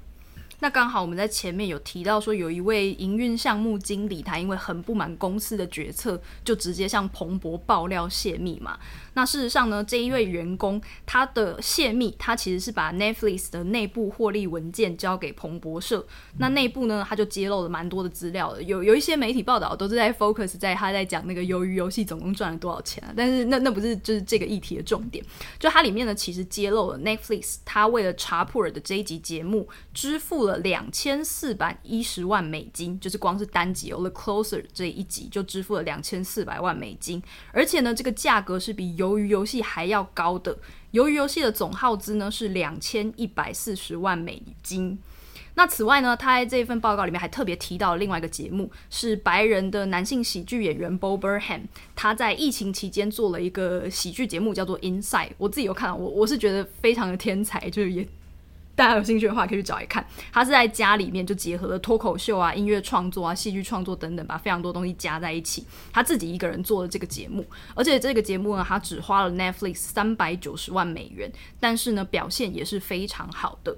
[0.60, 8.78] 那刚好我们在前面有提到说，有一位营运项目经理，他因为很不满公司的决策，就直接向彭博爆料泄密嘛。
[9.14, 16.06] 那事实上呢，这一位员工他的泄密，他其实是把 Netflix 的内部获利文件交给彭博社。
[16.38, 18.62] 那内部呢，他就揭露了蛮多的资料的。
[18.62, 25.24] 有有一些媒体报道都是在 focus 在他在讲那个鱿鱼游戏总共赚了多少钱啊，但是那那不是就是这个议题的重点。
[25.58, 37.22] 就它里面呢，其实揭露了 Netflix 他为了查普尔的这一集节目支付了两千四百一十万美金，就是光是单集《The Closer》这一集就支付了两千四百万美金，
[37.52, 40.54] 而且呢，这个价格是比《鱿鱼游戏》还要高的。
[40.92, 44.98] 《鱿鱼游戏》的总耗资呢是两千一百四十万美金。
[45.54, 51.62] 那此外呢，他在这一份报告里面还特别提到了另外一个节目，是白人的男性喜剧演员 Bo Burnham，
[51.94, 55.28] 他在疫情期间做了一个喜剧节目，叫做《Inside》。
[55.38, 58.06] 我自己有看到，我我是觉得非常的天才，就是也。
[58.76, 60.06] 大家有兴趣的话，可以去找一看。
[60.30, 65.66] 他是在家里面就结合了脱口秀啊、音乐创作啊、戏剧创作等等，把非常多东西加在一起。
[65.92, 73.74] 他自己一个人做了这个节目，而且这个节目呢，他只花了 Netflix 三百九十万美元，但是呢，表现也是非常好的。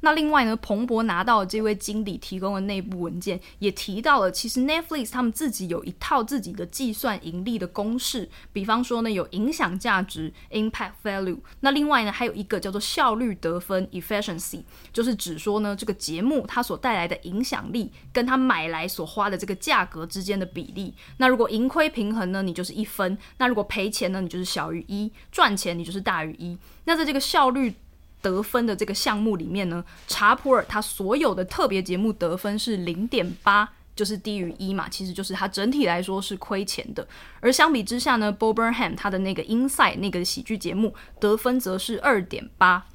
[0.00, 20.94] 那另外呢，彭博拿到这位经理提供的内部文件也提到了，其实 Netflix 他们自己有一套自己的计算盈利的公式，比方说呢，有影响价值 （impact value），那另外呢，还有一个叫做效率得分 （efficiency），就是指说呢，这个节目它所带来的影响力跟它买来所花的这个价格之间的比例。
[21.18, 26.56] 那如果盈亏平衡呢，你就是一分；那如果赔钱呢，你就是小于一；赚钱你就是大于一。
[26.84, 27.74] 那在这个效率
[28.22, 37.06] 得分的这个项目里面呢，查普尔他所有的特别节目得分是零点八，就是低于一嘛，其实就是他整体来说是亏钱的。
[37.40, 42.86] 而相比之下呢，Bo Burnham 他的那个 Inside 那个喜剧节目得分则是二点八。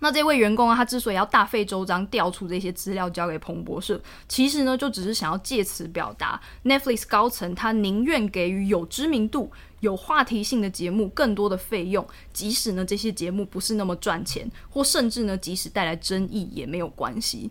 [0.00, 9.52] 那这位员工啊，他之所以要大费周章调出这些资料交给彭博社，其实呢，就只是想要借此表达 Netflix 高层他宁愿给予有知名度、
[9.82, 17.50] 有话题性的节目更多的费用，即使呢这些节目不是那么赚钱，或甚至呢即使带来争议也没有关系。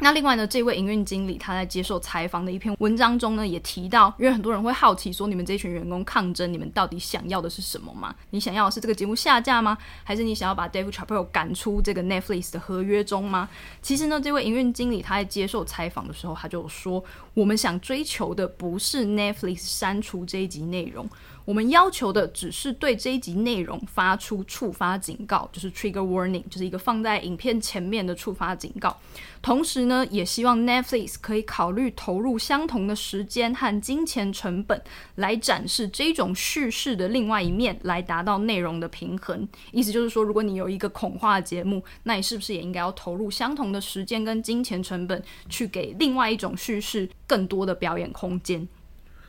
[0.00, 8.14] 那另外呢，这位营运经理他在接受采访的一篇文章中呢，也提到，因为很多人会好奇说，你们这群员工抗争，你们到底想要的是什么吗？
[8.30, 9.76] 你想要的是这个节目下架吗？
[10.04, 13.48] 还是你想要把 Dave Chappelle 赶出这个 Netflix 的合约中吗？
[13.82, 17.02] 其实呢，这位营运经理他在接受采访的时候，他就说，
[17.38, 21.08] 我们想追求的不是 Netflix 删除这一集内容。
[21.44, 28.94] 我们要求的只是对这一集内容发出触发警告，就是 trigger warning，就是一个放在影片前面的触发警告。
[29.40, 34.82] 同时呢，也希望 Netflix 可以考虑投入相同的时间和金钱成本
[35.14, 39.48] 来展示这种叙事的另外一面，来达到内容的平衡。
[39.72, 48.66] 意思就是说，如果你有一个恐吓节目，那你是不是也应该要投入相同的时间跟金钱成本，去给另外一种叙事更多的表演空间？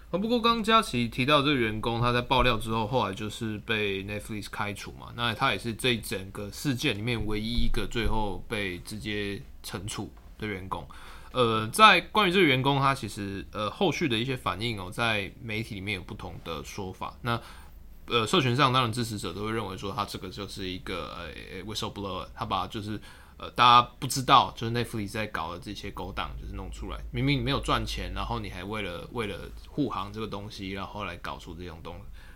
[0.10, 5.14] 啊，不过刚刚佳琪提到这个员工，他在爆料之后，后来就是被 Netflix 开除嘛。
[5.16, 10.84] 那他也是这整个事件里面唯一一个最后被直接惩处的员工。
[11.32, 17.16] 呃，在关于这个员工，他其实呃后续的一些反应哦，在媒体里面有不同的说法。
[17.22, 17.39] 那
[18.08, 23.00] 呃，社群上当然支持者都会认为说，他这个就是一个呃 whistleblower，他把就是。
[23.40, 31.96] 呃，大家不知道，就是奈夫里在搞的这些勾当，就是弄出来，明明你没有赚钱，然后你还为了为了护航这个东西，然后来搞出这种东，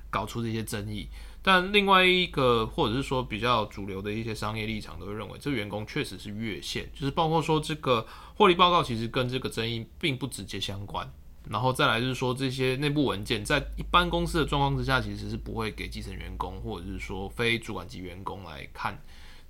[0.10, 1.10] 搞出这些争议。
[1.42, 11.12] 但另外一个，或者是说比较主流的一些商业立场，都会认为这员工确实是越线，就是包括说这个获利报告其实跟这个争议并不直接相关。
[11.50, 18.98] 然后再来就是说，这些内部文件在一般公司的状况之下，其实是不会给基层员工或者是说非主管级员工来看。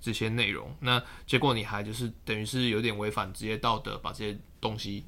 [0.04, 5.02] 这些内容，那结果你还就是等于是有点违反职业道德，把这些东西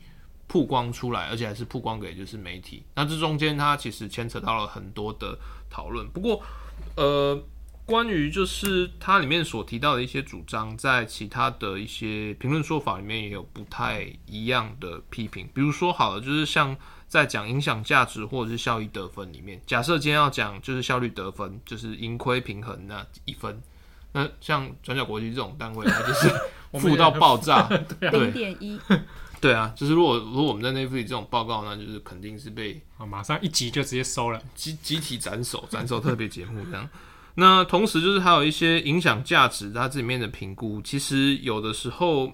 [0.49, 2.83] 曝光出来，而且还是曝光给就是媒体。
[2.95, 5.39] 那这中间它其实牵扯到了很多的
[5.69, 6.09] 讨论。
[6.09, 6.43] 不过，
[6.97, 7.39] 呃，
[7.85, 15.47] 关于就是它里面所提到的一些主张，在其他的一些评论说法里面也有不太一样的批评。
[15.53, 16.75] 比如说，好了，就是像
[17.07, 23.61] 在讲影响价值或者是效益得分里面，假设今天要讲就是效率得分，就是盈亏平衡那一分。
[24.17, 26.31] 那像转角国际这种单位，它就是
[26.81, 27.69] 负到爆炸，
[28.01, 28.81] 零点一。
[29.39, 36.89] 对啊，就是如果如果我们在 Netflix 这种报告，呢就是肯定是被啊马上一集就直接收了，集集体斩首，斩首特别节目这样。
[37.35, 42.33] 那同时就是还有一些影响价值，它这里面的评估，其实有的时候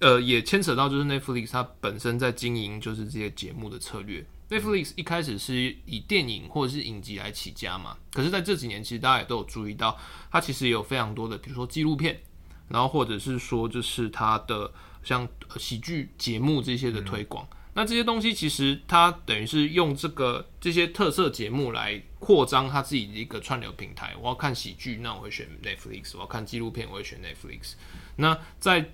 [0.00, 4.26] 呃也牵扯到就是 Netflix 它本身在经营就是这些节目的策略。
[4.50, 9.96] Netflix 一开始是以电影或者是影集来起家嘛，可是在这几年，其实大家也都有注意到，
[10.28, 12.20] 它其实也有非常多的，比如说纪录片，
[12.66, 14.72] 然后或者是说就是它的
[15.04, 17.46] 像喜剧节目这些的推广。
[17.48, 24.16] 嗯、那这些东西其实它等于是用这个这些特色节目来扩张它自己的一个串流平台。
[24.20, 27.74] 我要看喜剧，那我会选 Netflix；我要看纪录片，我会选 Netflix。
[28.16, 28.90] 那在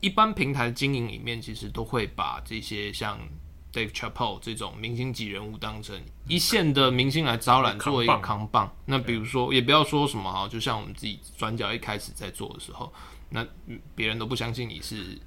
[0.00, 3.20] 一般平台经营里面，其实都会把这些像。
[3.76, 5.94] Dave Chappelle 这种明星级人物当成
[6.26, 8.74] 一线的明星来招揽，作为一个扛棒。
[8.86, 12.90] 那比如说，也不要说什么哈，就像我们自己转角一开始在做的时候，
[13.28, 13.46] 那
[13.94, 15.18] 别人都不相信你是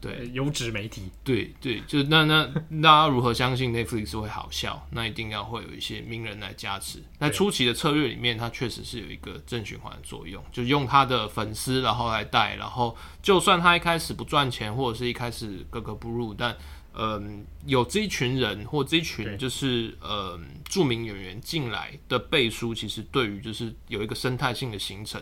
[0.00, 1.12] 对优质媒体。
[1.22, 2.44] 对对，就那那
[2.82, 4.84] 大家如何相信 Netflix 会好笑？
[4.90, 7.00] 那一定要会有一些名人来加持。
[7.20, 16.54] 在初期的策略里面，它确实是有一个正循环的作用，就用他的粉丝然后来带，然后就算他一开始不赚钱，或者是一开始格格不入，但
[16.96, 25.20] 嗯，有这一群人或这一群就是呃著名演员进来的背书，其实对于就是有一个生态性的形成，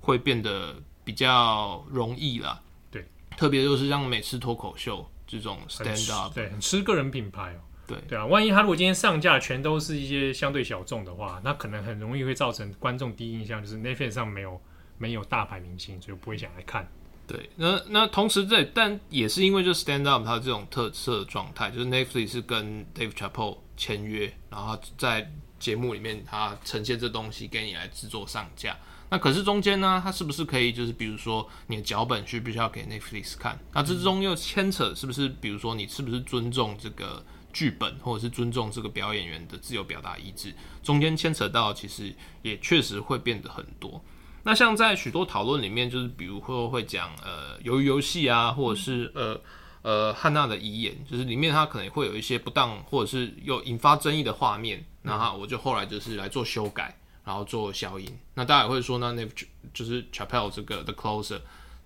[0.00, 2.60] 会变得比较容易啦。
[2.90, 3.06] 对，
[3.36, 7.60] 特别就是像美式脱口秀这种 stand up，对，很吃个人品牌哦。
[7.86, 14.60] 对对啊，万一他如果今天上架全都是一些相对小众的话，那可能很容易会造成观众第一印象就是 Netflix 上没有
[14.96, 16.88] 没有大牌明星，所以不会想来看。
[17.30, 28.76] 对，那那同时在，但也是因为就 Stand Up 它这种特色状态，就是 Netflix 是跟 Dave Chappelle 签约，然后在节目里面他呈现这东西给你来制作上架。
[29.10, 33.56] 那可是中间呢，它是不是可以就是比如说你的脚本需不需要给 Netflix 看？
[33.72, 40.52] 那之中又牵扯是不是比如说你是不是尊重这个剧本，或者是尊重这个表演员的自由表达意志？
[40.82, 42.12] 中间牵扯到其实
[42.42, 44.02] 也确实会变得很多。
[44.42, 49.38] 那像在许多讨论里面，就是比如说会讲呃，由于游戏啊，或者是呃
[49.82, 58.18] 呃汉娜的遗言，就是里面它可能会有一些不当或者是有引发争议的画面，那哈我就后来就是来做修改，然后做消音。
[58.32, 59.28] 那大家也会说，那那
[59.74, 61.40] 就是 Chapel 这个 The Closer，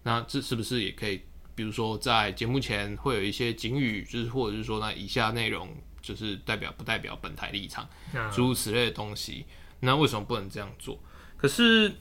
[0.05, 1.23] 那这是不是也可以，
[1.57, 5.69] 比如说在节目前会有一些警语，就是或者是说那以下内容
[6.01, 7.89] 就是代表不代表本台立场，
[8.33, 9.45] 诸如此类的东西，
[9.81, 10.97] 那为什么不能这样做？
[11.37, 11.93] 可是。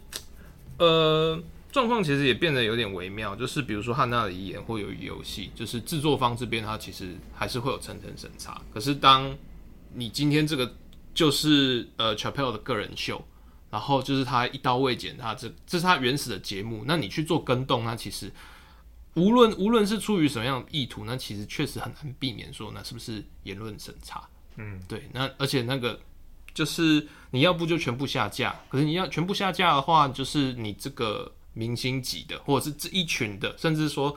[0.78, 8.62] 呃，状况其实也变得有点微妙，就是比如说汉娜的遗言或鱿鱼游戏，就是制作方这边它其实还是会有层层审查。
[8.74, 9.36] 可是当
[9.94, 10.76] 你今天这个
[11.14, 13.24] 就是呃 Chappelle 的个人秀，
[13.70, 18.32] 然后就是他一刀未剪，他这这是他原始的节目，那你去做跟动，那其实
[19.14, 24.28] 无论无论是出于什么样的意图，那其实确实很难避免说那是不是言论审查？
[24.58, 26.00] 嗯，对，那而且那个。
[26.54, 34.16] 就是你要不就全部下架，可是你要全部下架的话，就是你这个明星级的，或者是这一群的，甚至说，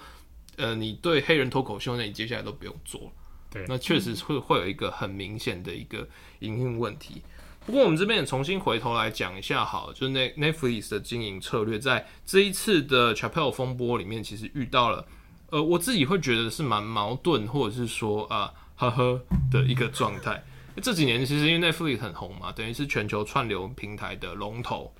[0.56, 3.10] 呃，你对黑人脱口秀，那你接下来都不用做了。
[3.50, 6.06] 对，那确实会会有一个很明显的一个
[6.40, 7.22] 营运问题。
[7.64, 15.04] 不过我们这边也重新回头来讲一下，好，就是那 Netflix 的经营策略，在这一次的 Chappelle 风波里面，其实遇到了，
[15.50, 19.20] 呃，我自己会觉得是蛮矛盾，或者是说啊，呵呵
[19.50, 20.44] 的一个状态。
[20.82, 24.94] 这几年其实因为 Netflix 很红嘛，等于是全球串流平台的龙头，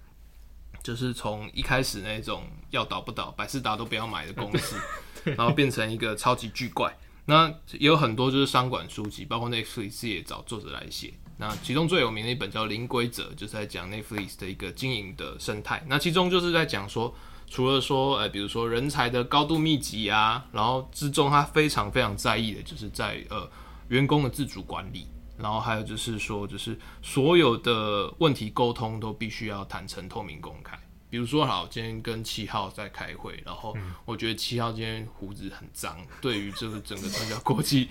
[0.83, 4.77] 就是从一开始那种要倒不倒、百事达都不要买的公司，
[5.37, 6.97] 然后变成一个超级巨怪。
[7.27, 11.13] 那也有很多就是商管书籍，包括 Netflix 也找作者来写。
[11.39, 15.85] 那其中最有名的一本叫《零规则》，就是在讲 Netflix 的一个经营的生态。
[15.89, 17.15] 那其中就是在讲说，
[17.51, 23.51] 除了说，呃，比如说人才的高度密集啊，然后之中他非常非常在意的就是在呃
[23.89, 25.07] 员工的自主管理。
[25.39, 30.79] 然后还有就是说，就是所有的问题沟通都必须要坦诚、透明、公开。
[31.09, 33.75] 比如说，好，今天跟七号在开会，然后
[34.05, 37.89] 我觉得七号今天胡子很脏，对于这个整个转角国际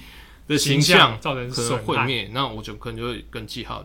[0.48, 3.84] 的形象造成可能毁灭，那我就可能就会跟七号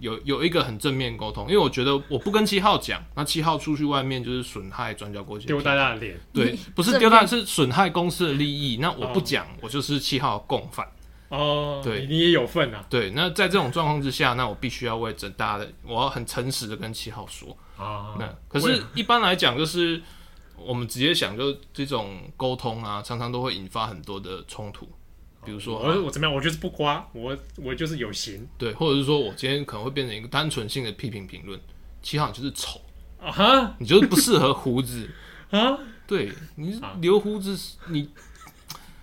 [0.00, 6.20] 有有一个很正面沟通，因为我觉得我不跟七号讲，那七号出去外面就是损害转角国际，丢大家的脸。
[6.32, 8.78] 对，不是丢大，是损害公司的利益。
[8.78, 10.86] 那我不讲，我就是七号共犯。
[11.30, 12.84] 哦，对，你也有份啊。
[12.88, 18.14] 对，那在这种状况之下，那我必须要为整大家的，我要很诚实的跟七号说啊。
[18.18, 20.00] 那可是，一般来讲，就是
[20.56, 24.88] 我们直接想，就这种沟通啊，常常都会引发很多的冲突。
[25.44, 26.34] 比如说，我我怎么样？
[26.34, 28.46] 我就是不刮，我我就是有型。
[28.56, 31.58] 对，或者是说我今天可能会变成一个单纯性的批评评论。
[32.02, 32.80] 七号你就是丑
[33.20, 35.10] 啊哈，你就是不适合胡子
[35.50, 35.78] 啊。
[36.06, 37.58] 对，你留胡子
[37.88, 38.08] 你。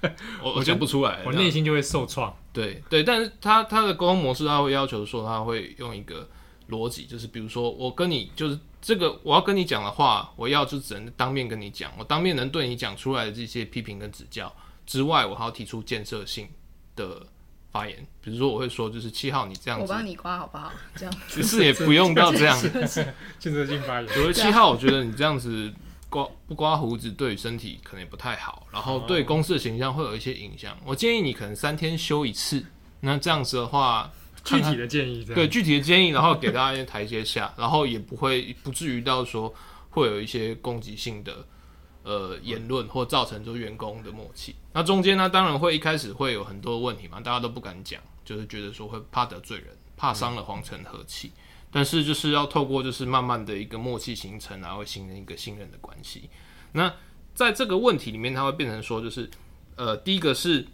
[0.41, 2.35] 我我讲不出来，我内心就会受创。
[2.53, 6.27] 对对，但是他他的沟通模式，他会要求说，他会用一个
[6.69, 14.53] 逻辑，就是比如说，我跟你就是这个，我要跟你讲的话，我要就只能当面跟你讲，我当面能对你讲出来的这些批评跟指教
[14.85, 16.49] 之外，我还要提出建设性
[16.95, 17.25] 的
[17.71, 18.05] 发言。
[18.21, 20.71] 比如说，我会说，就是七号，你这样子，我帮你刮好不好？
[20.95, 22.59] 这样其实也不用到这样
[23.39, 24.07] 建设性发言。
[24.13, 25.71] 九月七号，我觉得你这样子。
[26.11, 30.77] 刮不刮胡子对身体可能也不太好，然后对公司的形象会有一些影响。
[30.85, 32.63] 我建议你可能三天修一次。
[32.99, 34.11] 那这样子的话，
[34.43, 39.51] 具体的建议，对具体的建议，然后给大家一些台阶下，然后也不会不至于到说
[39.89, 41.47] 会有一些攻击性的
[42.03, 44.53] 呃言论，或造成就员工的默契。
[44.73, 51.31] 那中间呢，当然会一开始会有很多问题嘛，大家都不敢讲，就是觉得说会怕得罪人，怕伤了皇城和气。
[51.71, 56.29] 但是就是要透过就是慢慢的一个默契形成，然后形成一个信任的关系。
[56.73, 56.93] 那
[57.33, 59.31] 在这个问题里面，它会变成说，就是
[59.77, 60.67] 呃，第一个是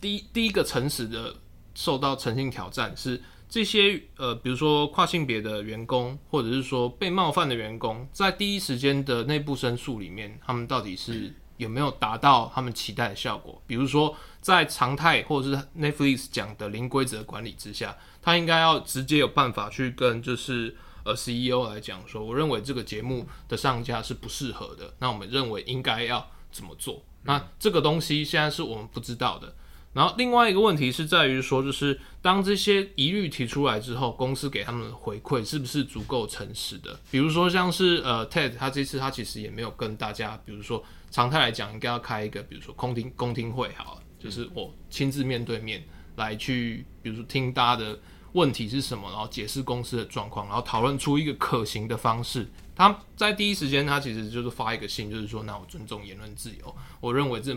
[0.00, 1.36] 第一第一个诚实的
[1.76, 13.62] 受到诚信挑战是这些呃，比如说跨性别的员工，或者是说被冒犯的员工，在第一时间的内部申诉里面，他们到底是有没有达到他们期待的效果？
[13.68, 17.96] 比如说在常态或者是 Netflix 讲的零规则管理之下。
[18.22, 24.94] 他应该要直接有办法去跟就是呃 CEO 来讲说，我认为这个节目的上架是不适合的。
[25.00, 27.04] 那我们认为应该要怎么做？
[27.24, 29.54] 那这个东西现在是我们不知道的。
[29.92, 36.98] 然后另外一个问题是在于说，就是当这些疑虑提出来之后，公司给他们的回馈是不是足够诚实的？
[37.10, 45.84] 比如说像是呃 TED，他这次他其实也没有跟大家，比如说常态来讲，应该要开一个比如说公听公听会，好了，就是我亲自面对面
[46.16, 47.98] 来去，比如说听大家的
[48.32, 52.48] 问题是什么，然后解释公司的状况，然后讨论出一个可行的方式。
[52.74, 57.56] 他在第一时间，他其实就是发一个信，就是说，那我尊重言论自由，我认为这。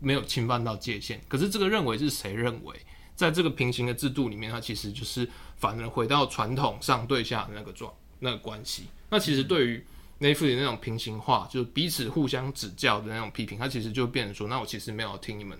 [0.00, 2.72] 没有侵犯到界限，可是这个认为是谁认为？
[3.16, 8.84] 在这个平行的制度里面，它其实就是反而回到传统上对下的那个状那个关系。
[9.10, 9.84] 那其实对于
[10.20, 15.58] Netflix 那种平行化，就是彼此互相指教的那种批评，它其实就变成说，那我其实没有听你们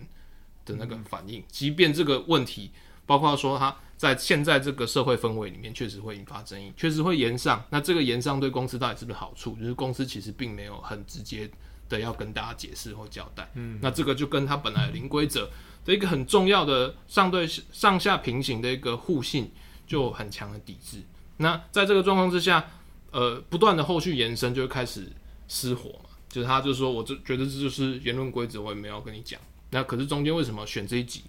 [0.64, 2.70] 的那个反应，即便这个问题，
[3.06, 7.62] 包括说他在现在这个社会氛围里面，确实会引发争议，确实会延上。
[7.68, 9.54] 那这个延上对公司到底是不是好处？
[9.56, 11.50] 就是公司其实并没有很直接。
[11.90, 15.48] 的要跟大家解释或交代，嗯，那这个就跟他本来的零规则
[15.86, 19.50] 的一个很重要的上对上下平行的一个互信
[19.86, 21.02] 就很强的抵制。
[21.38, 22.62] 那在这个状况之下，
[23.10, 25.10] 呃，不断的后续延伸就会开始
[25.48, 29.40] 失火嘛，就是他就说，我就觉得这就是言论规则，我也没有跟你讲。
[29.70, 31.22] 那可是中间为什么选这一集？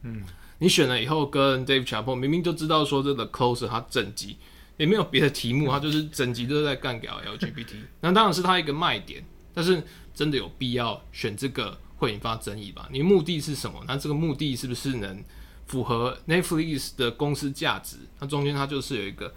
[0.00, 0.24] 嗯，
[0.60, 4.36] 你选了以后跟 Dave Chappelle 明明就知道说这个 Closer 他整集
[4.76, 9.22] 也没有别的题目，他就是整集都在干掉 LGBT， 那当然是他一个卖点。
[9.52, 9.82] 但是
[10.14, 12.88] 真的有必要选这个会引发争议吧？
[12.92, 13.82] 你目的是什么？
[13.88, 15.22] 那这个目的是不是能
[15.66, 17.96] 符合 Netflix 的公司价值？
[18.20, 19.34] 那中间它就是有一个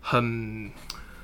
[0.00, 0.70] 很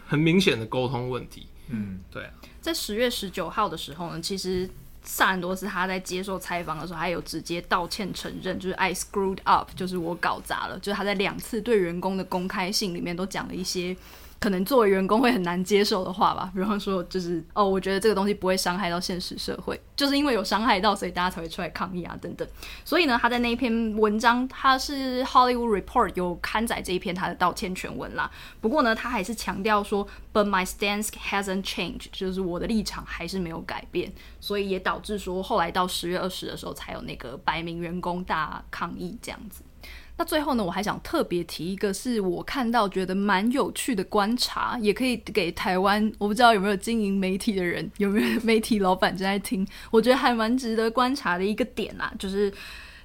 [0.06, 1.46] 很明显的沟通问题。
[1.68, 2.32] 嗯，对啊。
[2.60, 4.68] 在十月十九号的时候呢，其实
[5.04, 10.78] 萨兰多斯他在接受采访的时候，还有直接道歉承认，就是 I screwed up，就是我搞砸了。
[10.78, 13.96] 就是他在两次对员工的公开信里面都讲了一些。
[14.42, 22.46] 可能作为员工会很难接受的话吧，比方说就是哦，我觉得这个东西不会伤害到现实社会，就是因为有伤害到，所以大家才会出来抗议啊等等。
[22.84, 28.28] 所以呢，他在那一篇文章，他是 Hollywood Report 有刊载这一篇他的道歉全文啦。
[28.60, 39.62] 不过呢，他还是强调说，But my stance hasn't changed，就是我的立场还是没有改变，所以也导致说后来到十月二十的时候才有那个百名员工大抗议这样子。
[40.18, 52.52] 那最后呢，我还想特别提一个，是我看到觉得蛮有趣的观察，也可以给台湾，我不知道有没有经营媒体的人，有没有媒体老板正在听，我觉得还蛮值得观察的一个点啊，就是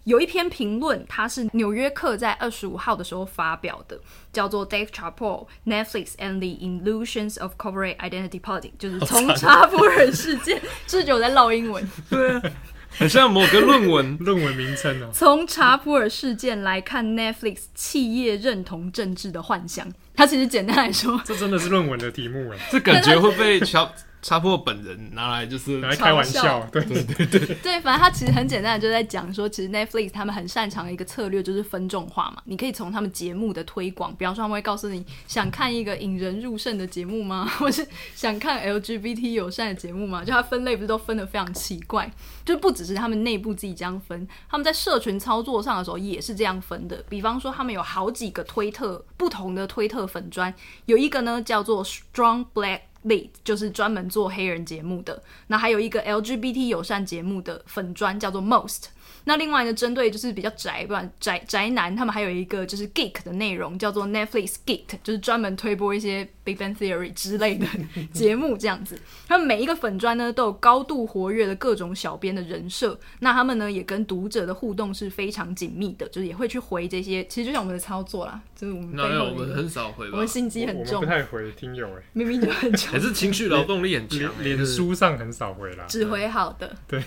[0.04, 4.00] 有一篇评论，它是《纽约客》在二十五号的时候发表的，
[4.32, 12.52] 叫做 Dave Chappelle Netflix and the Illusions of Corporate Identity Politics，就是从查普人事件， 是就在唠英文，对。
[13.00, 15.10] 很像某个论文 论文名称哦。
[15.14, 23.92] 从查普尔事件来看，Netflix 企业认同政治的幻想，它其实简单来说，这真的是论文的题目哎，这感觉会被乔。
[24.28, 32.42] 查普尔本人拿来就是拿来开玩笑，对对对对 对，反正他其实很简单的就在讲说，其实 Netflix 他们很擅长的一个策略就是分众化嘛。
[32.44, 37.46] 你可以从他们节目的推广，比方说他们会告诉你，想看一个引人入胜的节目吗？
[37.58, 40.26] 或是想看 LGBT 友善的节目吗？
[40.26, 42.12] 就他分类不是都分的非常奇怪，
[42.44, 47.02] 就不只是他们内部自己这样分，他们在社群操作上的时候也是这样分的。
[47.08, 50.54] 比方说他们有好几个推特不同的推特粉砖，
[50.86, 52.82] 有一个呢叫做 Strong Black。
[53.08, 58.86] Lead 就是专门做黑人节目的，那还有一个 LGBT 友善节目的粉砖叫做 Most。
[59.28, 67.68] 那另外呢，针对就是比较宅，不然宅宅男，他们还有一个就是 geek 的内容，叫做 Netflix Geek，就是专门推播一些 Big Bang Theory 之类的
[68.14, 68.98] 节目这样子。
[69.28, 72.98] 他们每一个粉专呢，都有高度活跃的各种小编的人设。
[73.20, 77.26] 那他们呢，也跟读者的互动是非常紧密的，就是也会去回这些。
[77.26, 87.04] 其实就像我们的操作啦，就是我们背后哪有，我们很少回，我们心机很重，不太回听友哎，明明就很强， 还是情绪劳动力很强， 脸书上很少回啦，只回好的，对。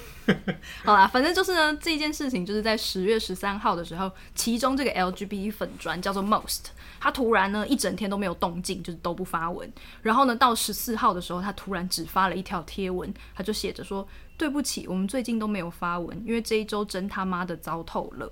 [0.84, 6.66] 好啦，反正就是呢，这一件事情就是在十月十三号的时候，其中这个 LGBT 粉砖叫做 Most，
[6.98, 9.70] 他突然呢一整天都没有动静，就是都不发文。
[10.02, 14.06] 然后呢，到十四号的时候，他突然只发了一条贴文，他就写着说
[14.36, 18.30] ：“对不起，我们最近都没有发文，因为这一周真他妈的糟透了。”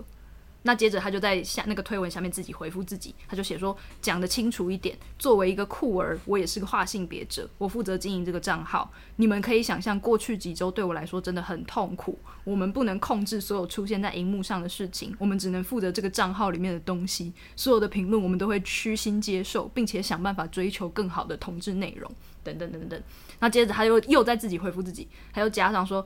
[0.62, 8.92] 那接着他就在下那个推文下面自己回复自己，他就写说，讲得清楚一点，作为一个酷儿，我也是个跨性别者，我负责经营这个账号。
[9.16, 12.18] 你们可以想象，过去几周对我来说真的很痛苦。
[12.44, 17.32] 我们不能控制所有出现在荧幕上的事情，我们只能负责这个账号里面的东西。
[17.54, 22.11] 所有的评论我们都会虚心接受，并且想办法追求更好的同志内容，
[22.42, 23.02] 等等等等。
[23.38, 26.04] 那接着他又又在自己回复自己，他又加上说。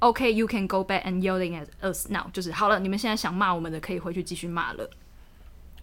[0.00, 2.30] OK, you can go back and yelling at us now。
[2.32, 4.88] 就是好了，你们现在想骂我们的，可以回去继续骂了。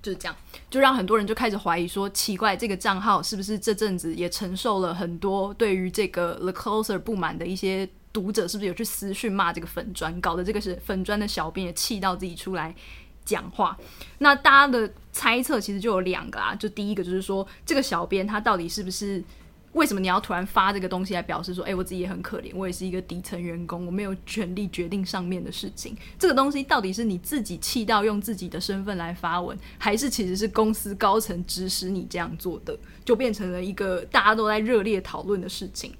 [0.04, 0.36] 就是这样，
[0.70, 12.76] 就让很多人就开始怀疑说，奇怪，这个账号是不是这阵子也承受了很多对于这个 The Closer 不满的一些读者是不是有去私讯骂这个粉专，搞得这个是粉专的小编也气到自己出来
[13.24, 13.78] 讲话。
[14.18, 19.24] 那大家的猜测其实就有两个啊，就第一个就是说，这个小编他到底是不是？
[19.74, 25.96] 为什么你要突然发这个东西来表示说，哎、我自己也很可怜，我也是一个底层员工，我没有权利决定上面的事情。
[26.18, 35.92] 这个东西到底是你自己气到用自己的身份来发文，还是其实是公司高层指使你这样做的，就变成了一个大家都在热烈讨论的事情。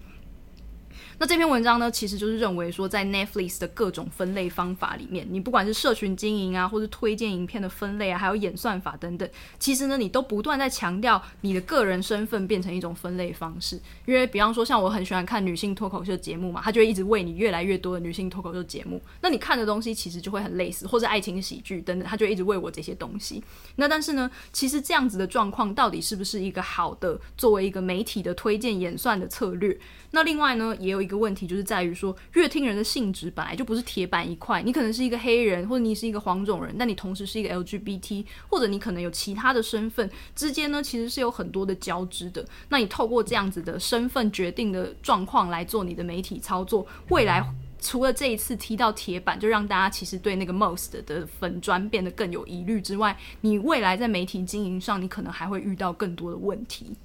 [1.20, 13.80] 那这篇文章呢，其实就是认为说，在 Netflix 的各种分类方法里面，你不管是社群经营啊，或是推荐影片的分类啊，还有演算法等等，其实呢，你都不断在强调你的个人身份变成一种分类方式。
[14.06, 19.02] 因为，比方说，像我很喜欢看女性脱口秀节目嘛，它就会一直喂你越来越多的女性脱口秀节目。
[19.22, 23.44] 那你看的东西其实就会很类似，或者爱情喜剧等等，它就一直喂我这些东西。
[23.76, 29.78] 那但是呢，其实这样子的状况到底是不是一个好的作为一个媒体的推荐演算的策略？
[30.16, 34.62] 那另外呢，也有一个问题，就是在于说，阅听人的性质本来就不是铁板一块。
[34.62, 42.46] 你可能是一个黑人，或者你是一个黄种人，但你同时是一个 LGBT，或者你可能有其他的身份之间呢，其实是有很多的交织的。
[42.70, 47.44] 那你透过这样子的身份决定的状况来做你的媒体操作，未来
[47.82, 56.96] 除了这一次踢到铁板，就让大家其实对那个 most 的粉砖变得更有疑虑之外，你未来在媒体经营上，你可能还会遇到更多的问题。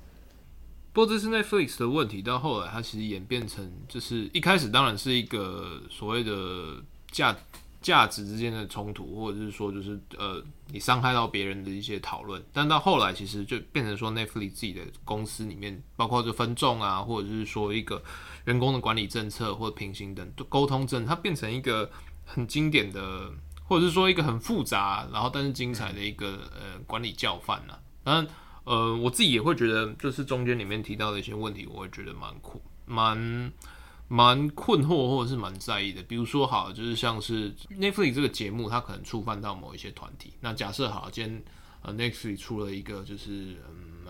[0.98, 6.82] 不过这是 Netflix 的问题，到后来它其实演变成，就是一开始当然是一个所谓的
[7.12, 7.36] 价
[7.80, 10.42] 价值之间的冲突，或者是说就是呃
[10.72, 18.02] 你伤害到别人的一些讨论，但到后来其实就变成说 Netflix 自己的公司里面，包括就分众啊，或者是说一个
[18.46, 21.88] 员工的管理政策或者平行等沟通政，它变成一个
[22.24, 23.30] 很经典的，
[23.62, 28.26] 或者是说一个很复杂，然后但是精彩的一个呃管理教范呐，当然。
[28.68, 33.52] 呃，我自己也会觉得，就是中间里面提到的一些问题，我会觉得蛮困、蛮
[34.08, 36.02] 蛮困惑，或者是蛮在意的。
[36.02, 40.34] 比如说，好，就是像是 Netflix 这个节目，它可能触犯到某一些团体。
[40.40, 41.42] 那假设好，今天
[41.80, 44.04] 呃 Netflix 出了一个就是嗯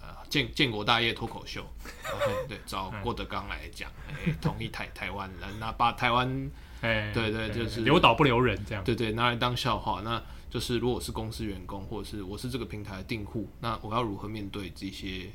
[0.00, 1.66] 呃建建国大业脱口秀
[2.48, 6.50] 对，找郭德纲来讲，哎，统一台台湾人，那把台湾，
[6.82, 10.22] 哎，对对，就是留岛不留人这样，对对，拿来当笑话，那。
[10.50, 15.30] 就是如果是公司员工，或者是我是这个平台的订户，那我要如何面对这些？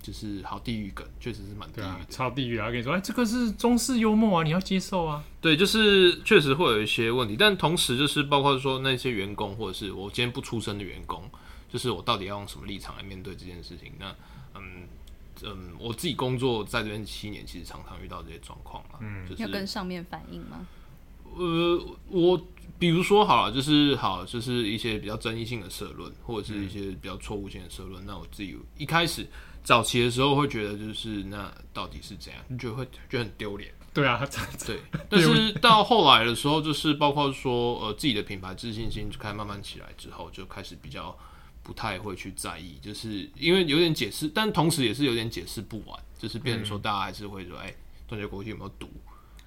[0.00, 2.66] 就是好地狱梗，确实是蛮地狱的，啊，超地狱啊！
[2.66, 5.22] 我跟你说，哎，这个是中式幽默啊，你要接受啊。
[5.40, 11.28] 对，就是确实会有一些问题，但同时就是包括说那些员工，或者是我今天不出声的员工，
[11.68, 13.92] 就是我到底要用什么立场来面对这件事情？
[13.98, 14.14] 那
[14.54, 14.86] 嗯
[15.42, 19.00] 嗯，我自己工作在这边七年，其实常常遇到这些状况嘛。
[19.00, 20.66] 嗯，就是，要跟上面反映吗？
[21.36, 22.40] 呃，我。
[22.78, 28.02] 比如说好了，就是好，就是一些比较争议性的社论，或者是一些比较错误性的社论。
[28.04, 29.26] 嗯、那我自己一开始
[29.64, 32.42] 早期的时候会觉得，就是那到底是怎样？
[32.48, 33.72] 你觉得会觉得很丢脸？
[33.92, 34.24] 对啊，
[34.64, 34.78] 对。
[35.10, 41.16] 但是到后来的时候，就是包括说呃自己的品牌自信心就开始慢慢起来之后，就开始比较
[41.64, 47.74] 不太会去在意，就是因为有点解释，但同时也是有点解释不完，就是变成说大家还是会说，哎、嗯，
[48.08, 48.88] 中国国际有没有毒？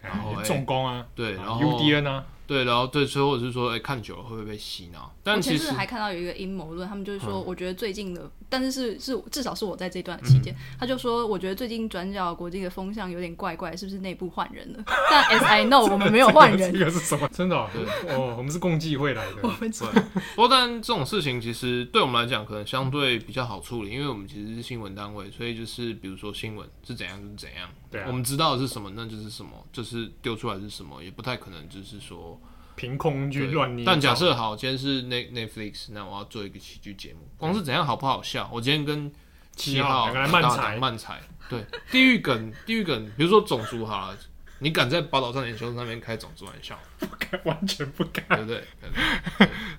[0.01, 2.25] 然后重工啊，对，然后 UDN 啊。
[2.52, 5.10] 对，然后对，所以或者是说，哎，看久了会不会被洗脑？
[5.24, 14.84] 但其实还看到有一个阴谋论，他们就是说，我觉得最近的，嗯、但是是是至少是我在这段期间，嗯、他就说，我觉得最近转角国际的风向有点怪怪，是不是内部换人了？
[15.10, 16.74] 但 as I know， 我们没有换人。
[16.74, 17.26] 这个是什么？
[17.30, 17.70] 真的、哦？
[17.72, 19.38] 对哦，我们是共济会来的。
[19.43, 20.02] 我们对。
[20.36, 32.39] 不过，但这种事情其实对我们来讲，可能相对比较好处理，因为我们其实是新闻单位，所以就是比如说新闻是怎样就是怎样，对、啊，我们知道的是什么，那就是什么，就是丢出来是什么，也不太可能就是说。
[32.74, 33.86] 凭空去乱捏。
[33.86, 38.50] 但假设好，今天是 Netflix，那我要做一个喜剧节目，光是怎样好不好笑？
[38.52, 39.12] 我今天跟
[39.56, 44.18] 七号两个人漫才，漫才，对，地狱梗， 地狱梗，比如说种族好了，
[44.60, 46.80] 你敢在宝岛少年兄那边开种族玩笑？
[46.98, 48.48] 不敢，完全不敢，对不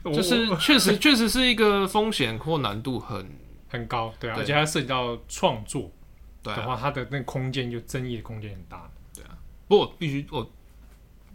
[0.05, 0.13] 对？
[0.15, 3.27] 就是确实确实是一个风险或难度很
[3.69, 5.91] 很高，对啊，而且它涉及到创作
[6.43, 9.39] 的话，它的那个空间就争议的空间很大，对啊。
[9.69, 10.51] 不过必须我。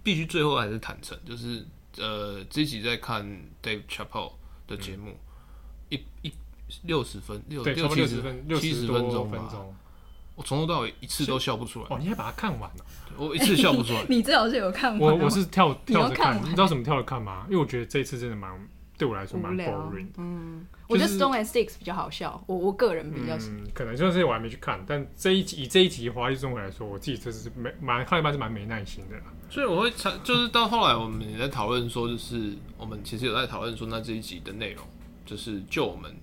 [0.04, 1.66] 必须最后还是坦诚，就是
[1.98, 3.26] 呃，自己在看
[3.62, 4.32] Dave Chappelle
[4.66, 5.18] 的节目，
[5.90, 6.34] 嗯、一一
[6.84, 9.54] 六十分六六七十分六七十分钟吧，
[10.34, 11.88] 我从头到尾一次都笑不出来。
[11.90, 12.86] 哦，你还把它看完了？
[13.18, 14.06] 我一次笑不出来。
[14.08, 15.02] 你最好是有看完。
[15.02, 17.46] 我我是跳跳着看，你知道什么跳着看吗？
[17.50, 18.50] 因为我觉得这一次真的蛮。
[18.98, 23.38] 对我来说蛮 boring 嗯，我觉得 Stone and Sticks 比较好笑，我我个人比较。
[23.74, 29.26] 可能就是我还没去看，但这一集以这一集华丽中文来说，我自己就是没蛮看一半是蛮没耐心的啦。
[29.50, 29.92] 所以我会
[30.24, 34.84] 就是到后来我们也在讨论说，就是我们其实有在讨论说，那这一集的内容
[35.26, 36.14] 就是就我们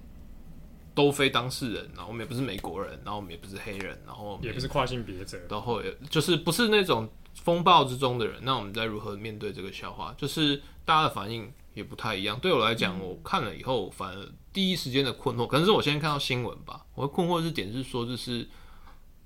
[0.94, 8.36] 都非当事人，然后我们也不是美国人，然后我们也不是黑人，然后也不是跨性别者，然后也就是不是那种风暴之中的人。
[8.42, 10.14] 那我们在如何面对这个笑话？
[10.18, 12.38] 就是大家的反应也不太一样。
[12.40, 16.86] 对我来讲，我看了以后，反而第一时间的困惑，可能是我先看到新闻吧。
[16.94, 18.48] 我的困惑是点是说，就是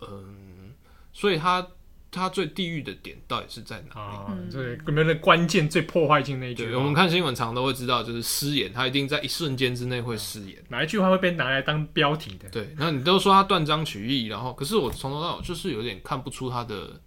[0.01, 0.73] 嗯，
[1.13, 1.67] 所以他。
[2.11, 4.17] 他最地狱的点到底是在哪里？
[4.17, 6.75] 啊，对，里面的关键、最破坏性那一句。
[6.75, 10.57] 我们看新闻常都会知道，就是失言，他一定在一瞬间之内会失言。
[10.71, 12.49] 哪一句话会被拿来当标题的？
[12.49, 16.99] 对，那你都说他断章取义，然后可是我从头到尾就是有点看不出他的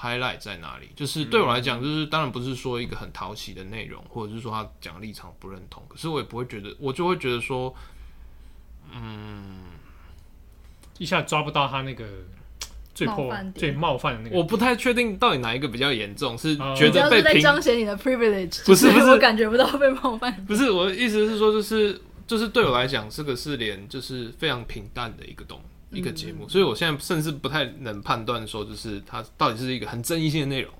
[0.00, 0.88] highlight 在哪里。
[0.96, 7.74] 就是对我来讲，就是当然不是说一个很讨喜的内容，或者是说他讲的立场不认同，可是我也不会觉得，我就会觉得说，
[8.92, 9.58] 嗯，
[10.98, 12.04] 一下抓不到他那个。
[12.92, 20.44] 最破最冒犯的那个，我不太确定到底哪一个比较严重，是觉得被在彰显你的 privilege，不是不是，我感觉不到被冒犯。
[20.44, 25.58] 不是我的意思是说，就是就是对我来讲，这个是连就是非常平淡的一个东
[25.90, 30.72] 一个节目，所以我现在甚至不太能判断说，就是他到底是一个很争议性的内容，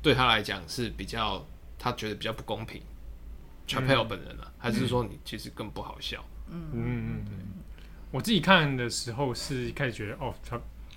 [0.00, 1.44] 对他来讲是比较
[1.78, 2.80] 他觉得比较不公平。
[3.66, 6.24] Chappelle 本人啊，还是说你其实更不好笑？
[6.48, 7.62] 嗯嗯嗯，
[8.12, 10.32] 我自己看的时候是开始觉得哦，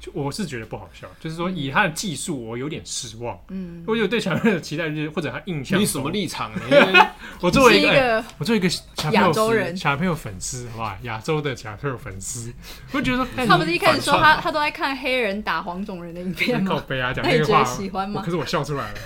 [0.02, 0.12] 他。
[0.14, 3.38] 我是觉得不好笑，就是说以他的技术，我有点失望。
[3.50, 5.80] 嗯，我有对小朋友的期待，就是或者他印象。
[5.80, 6.52] 你什么立场？
[7.42, 8.70] 我作为一个，欸、我作为一个
[9.12, 12.54] 亚洲人，小朋友粉丝，好吧，亚洲的小朋友粉丝，
[12.92, 16.70] 我觉得说他不是一开始说他他都在看黑人打黄种人的影片吗？
[16.70, 18.22] 靠北啊，讲那个话喜欢吗？
[18.24, 19.00] 可是我笑出来了，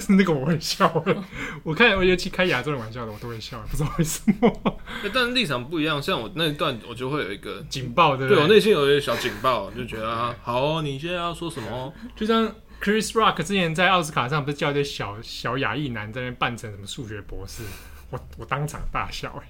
[0.00, 1.24] 可 是那个我会笑了。
[1.62, 4.80] 我看我尤其开亚洲人玩笑的，我都会笑，不知道为什么。
[5.12, 10.34] 但是立场不一样，像我那一段，我就会有一个警报的，对，对我内心有一个小警报，就觉得啊。
[10.42, 11.92] 好哦，你现在要说什么？
[12.16, 12.50] 就像
[12.82, 17.62] Chris Rock 之前在奥斯卡上不是叫一堆小小亚裔男在那边扮成什么数学博士，
[18.10, 19.48] 我我当场大笑哎，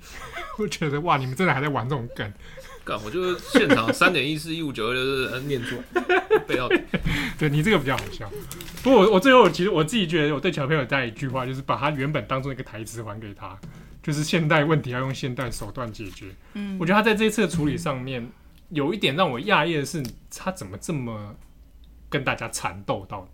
[0.58, 2.32] 我觉得哇，你们真的还在玩这种梗？
[2.84, 5.78] 干，我就是现场三点一四一五九二六念错
[6.46, 6.80] 背到底。
[7.38, 8.30] 对你这个比较好笑。
[8.82, 13.58] 不过我我最后其实我自己觉得我对小朋友带一句话，就是把他原本当做一个台词还给他，
[14.02, 16.26] 就是现代问题要用现代手段解决。
[16.54, 18.22] 嗯，我觉得他在这一次的处理上面。
[18.22, 18.32] 嗯
[18.70, 20.00] 有一点让我讶异的是，
[20.32, 21.34] 他怎么这么
[22.08, 23.28] 跟大家缠斗到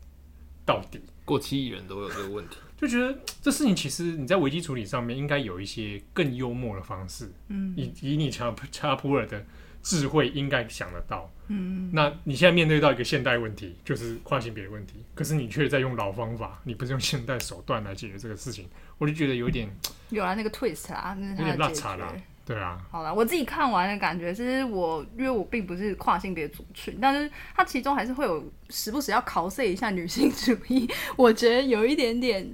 [0.64, 0.99] 到底？
[1.27, 7.31] 过七亿人都有这个问题，就觉得这事情其实你在危机处理上面应该有一些更幽默的方式。
[7.49, 9.45] 嗯，以以你查查普尔的
[9.83, 11.31] 智慧，应该想得到。
[11.49, 18.68] 嗯，那你现在面对到一个现代问题，就是跨性别的问题，可是你却在用老方法，你不是用现代手段来解决这个事情，
[18.99, 19.68] 我就觉得有点
[20.11, 22.22] 有了那个 twist 啊，那是他的解决。
[22.45, 32.49] 对啊，好了，我自己看完的感觉，其实我因为我并不是跨性别族群，但是它其中还是会有时不时要 cos 一下女性主义，我觉得有一点点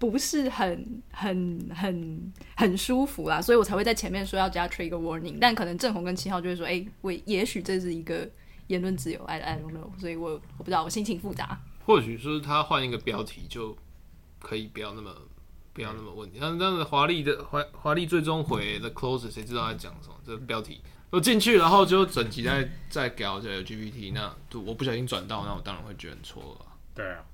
[0.00, 8.28] 不是很很很很舒服啦，所以我才会在前面说要加 trigger warning，但可能正红跟七号就会说，哎、欸，我也许这是一个
[8.66, 11.60] 言论自由，I I don't know，所以我我不知道，我心情复杂。
[11.84, 13.76] 或许说他换一个标题就
[14.40, 15.14] 可以不要那么。
[15.72, 20.16] 不要那么问题，但但是华丽的华华丽最终回 The Closer，谁知道在讲什么？
[20.26, 20.80] 这个标题
[21.10, 26.66] 我进去，然后就整集在在搞这个 LGBT，那就我不小心转到，那我当然会觉得很错了。
[26.92, 27.24] 对啊。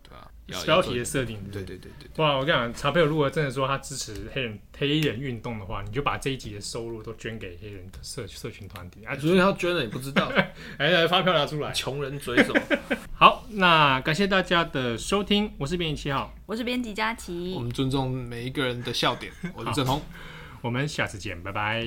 [0.65, 2.25] 标题的设定，对对对对。
[2.25, 9.05] 哇，我跟你讲，查佩尔如果真的说他支持黑人黑人运动的话，你就把这一集的收入都捐给黑人的社社群团体。
[9.05, 10.31] 啊，所以他捐了，也不知道？
[10.79, 12.55] 哎，来发票拿出来，穷人嘴走？
[13.13, 20.01] 好，那感谢大家的收听，我是编辑七号，我是编辑佳琪， 我们尊重每一个人的笑点，我是郑红，
[20.63, 21.87] 我们下次见，拜拜。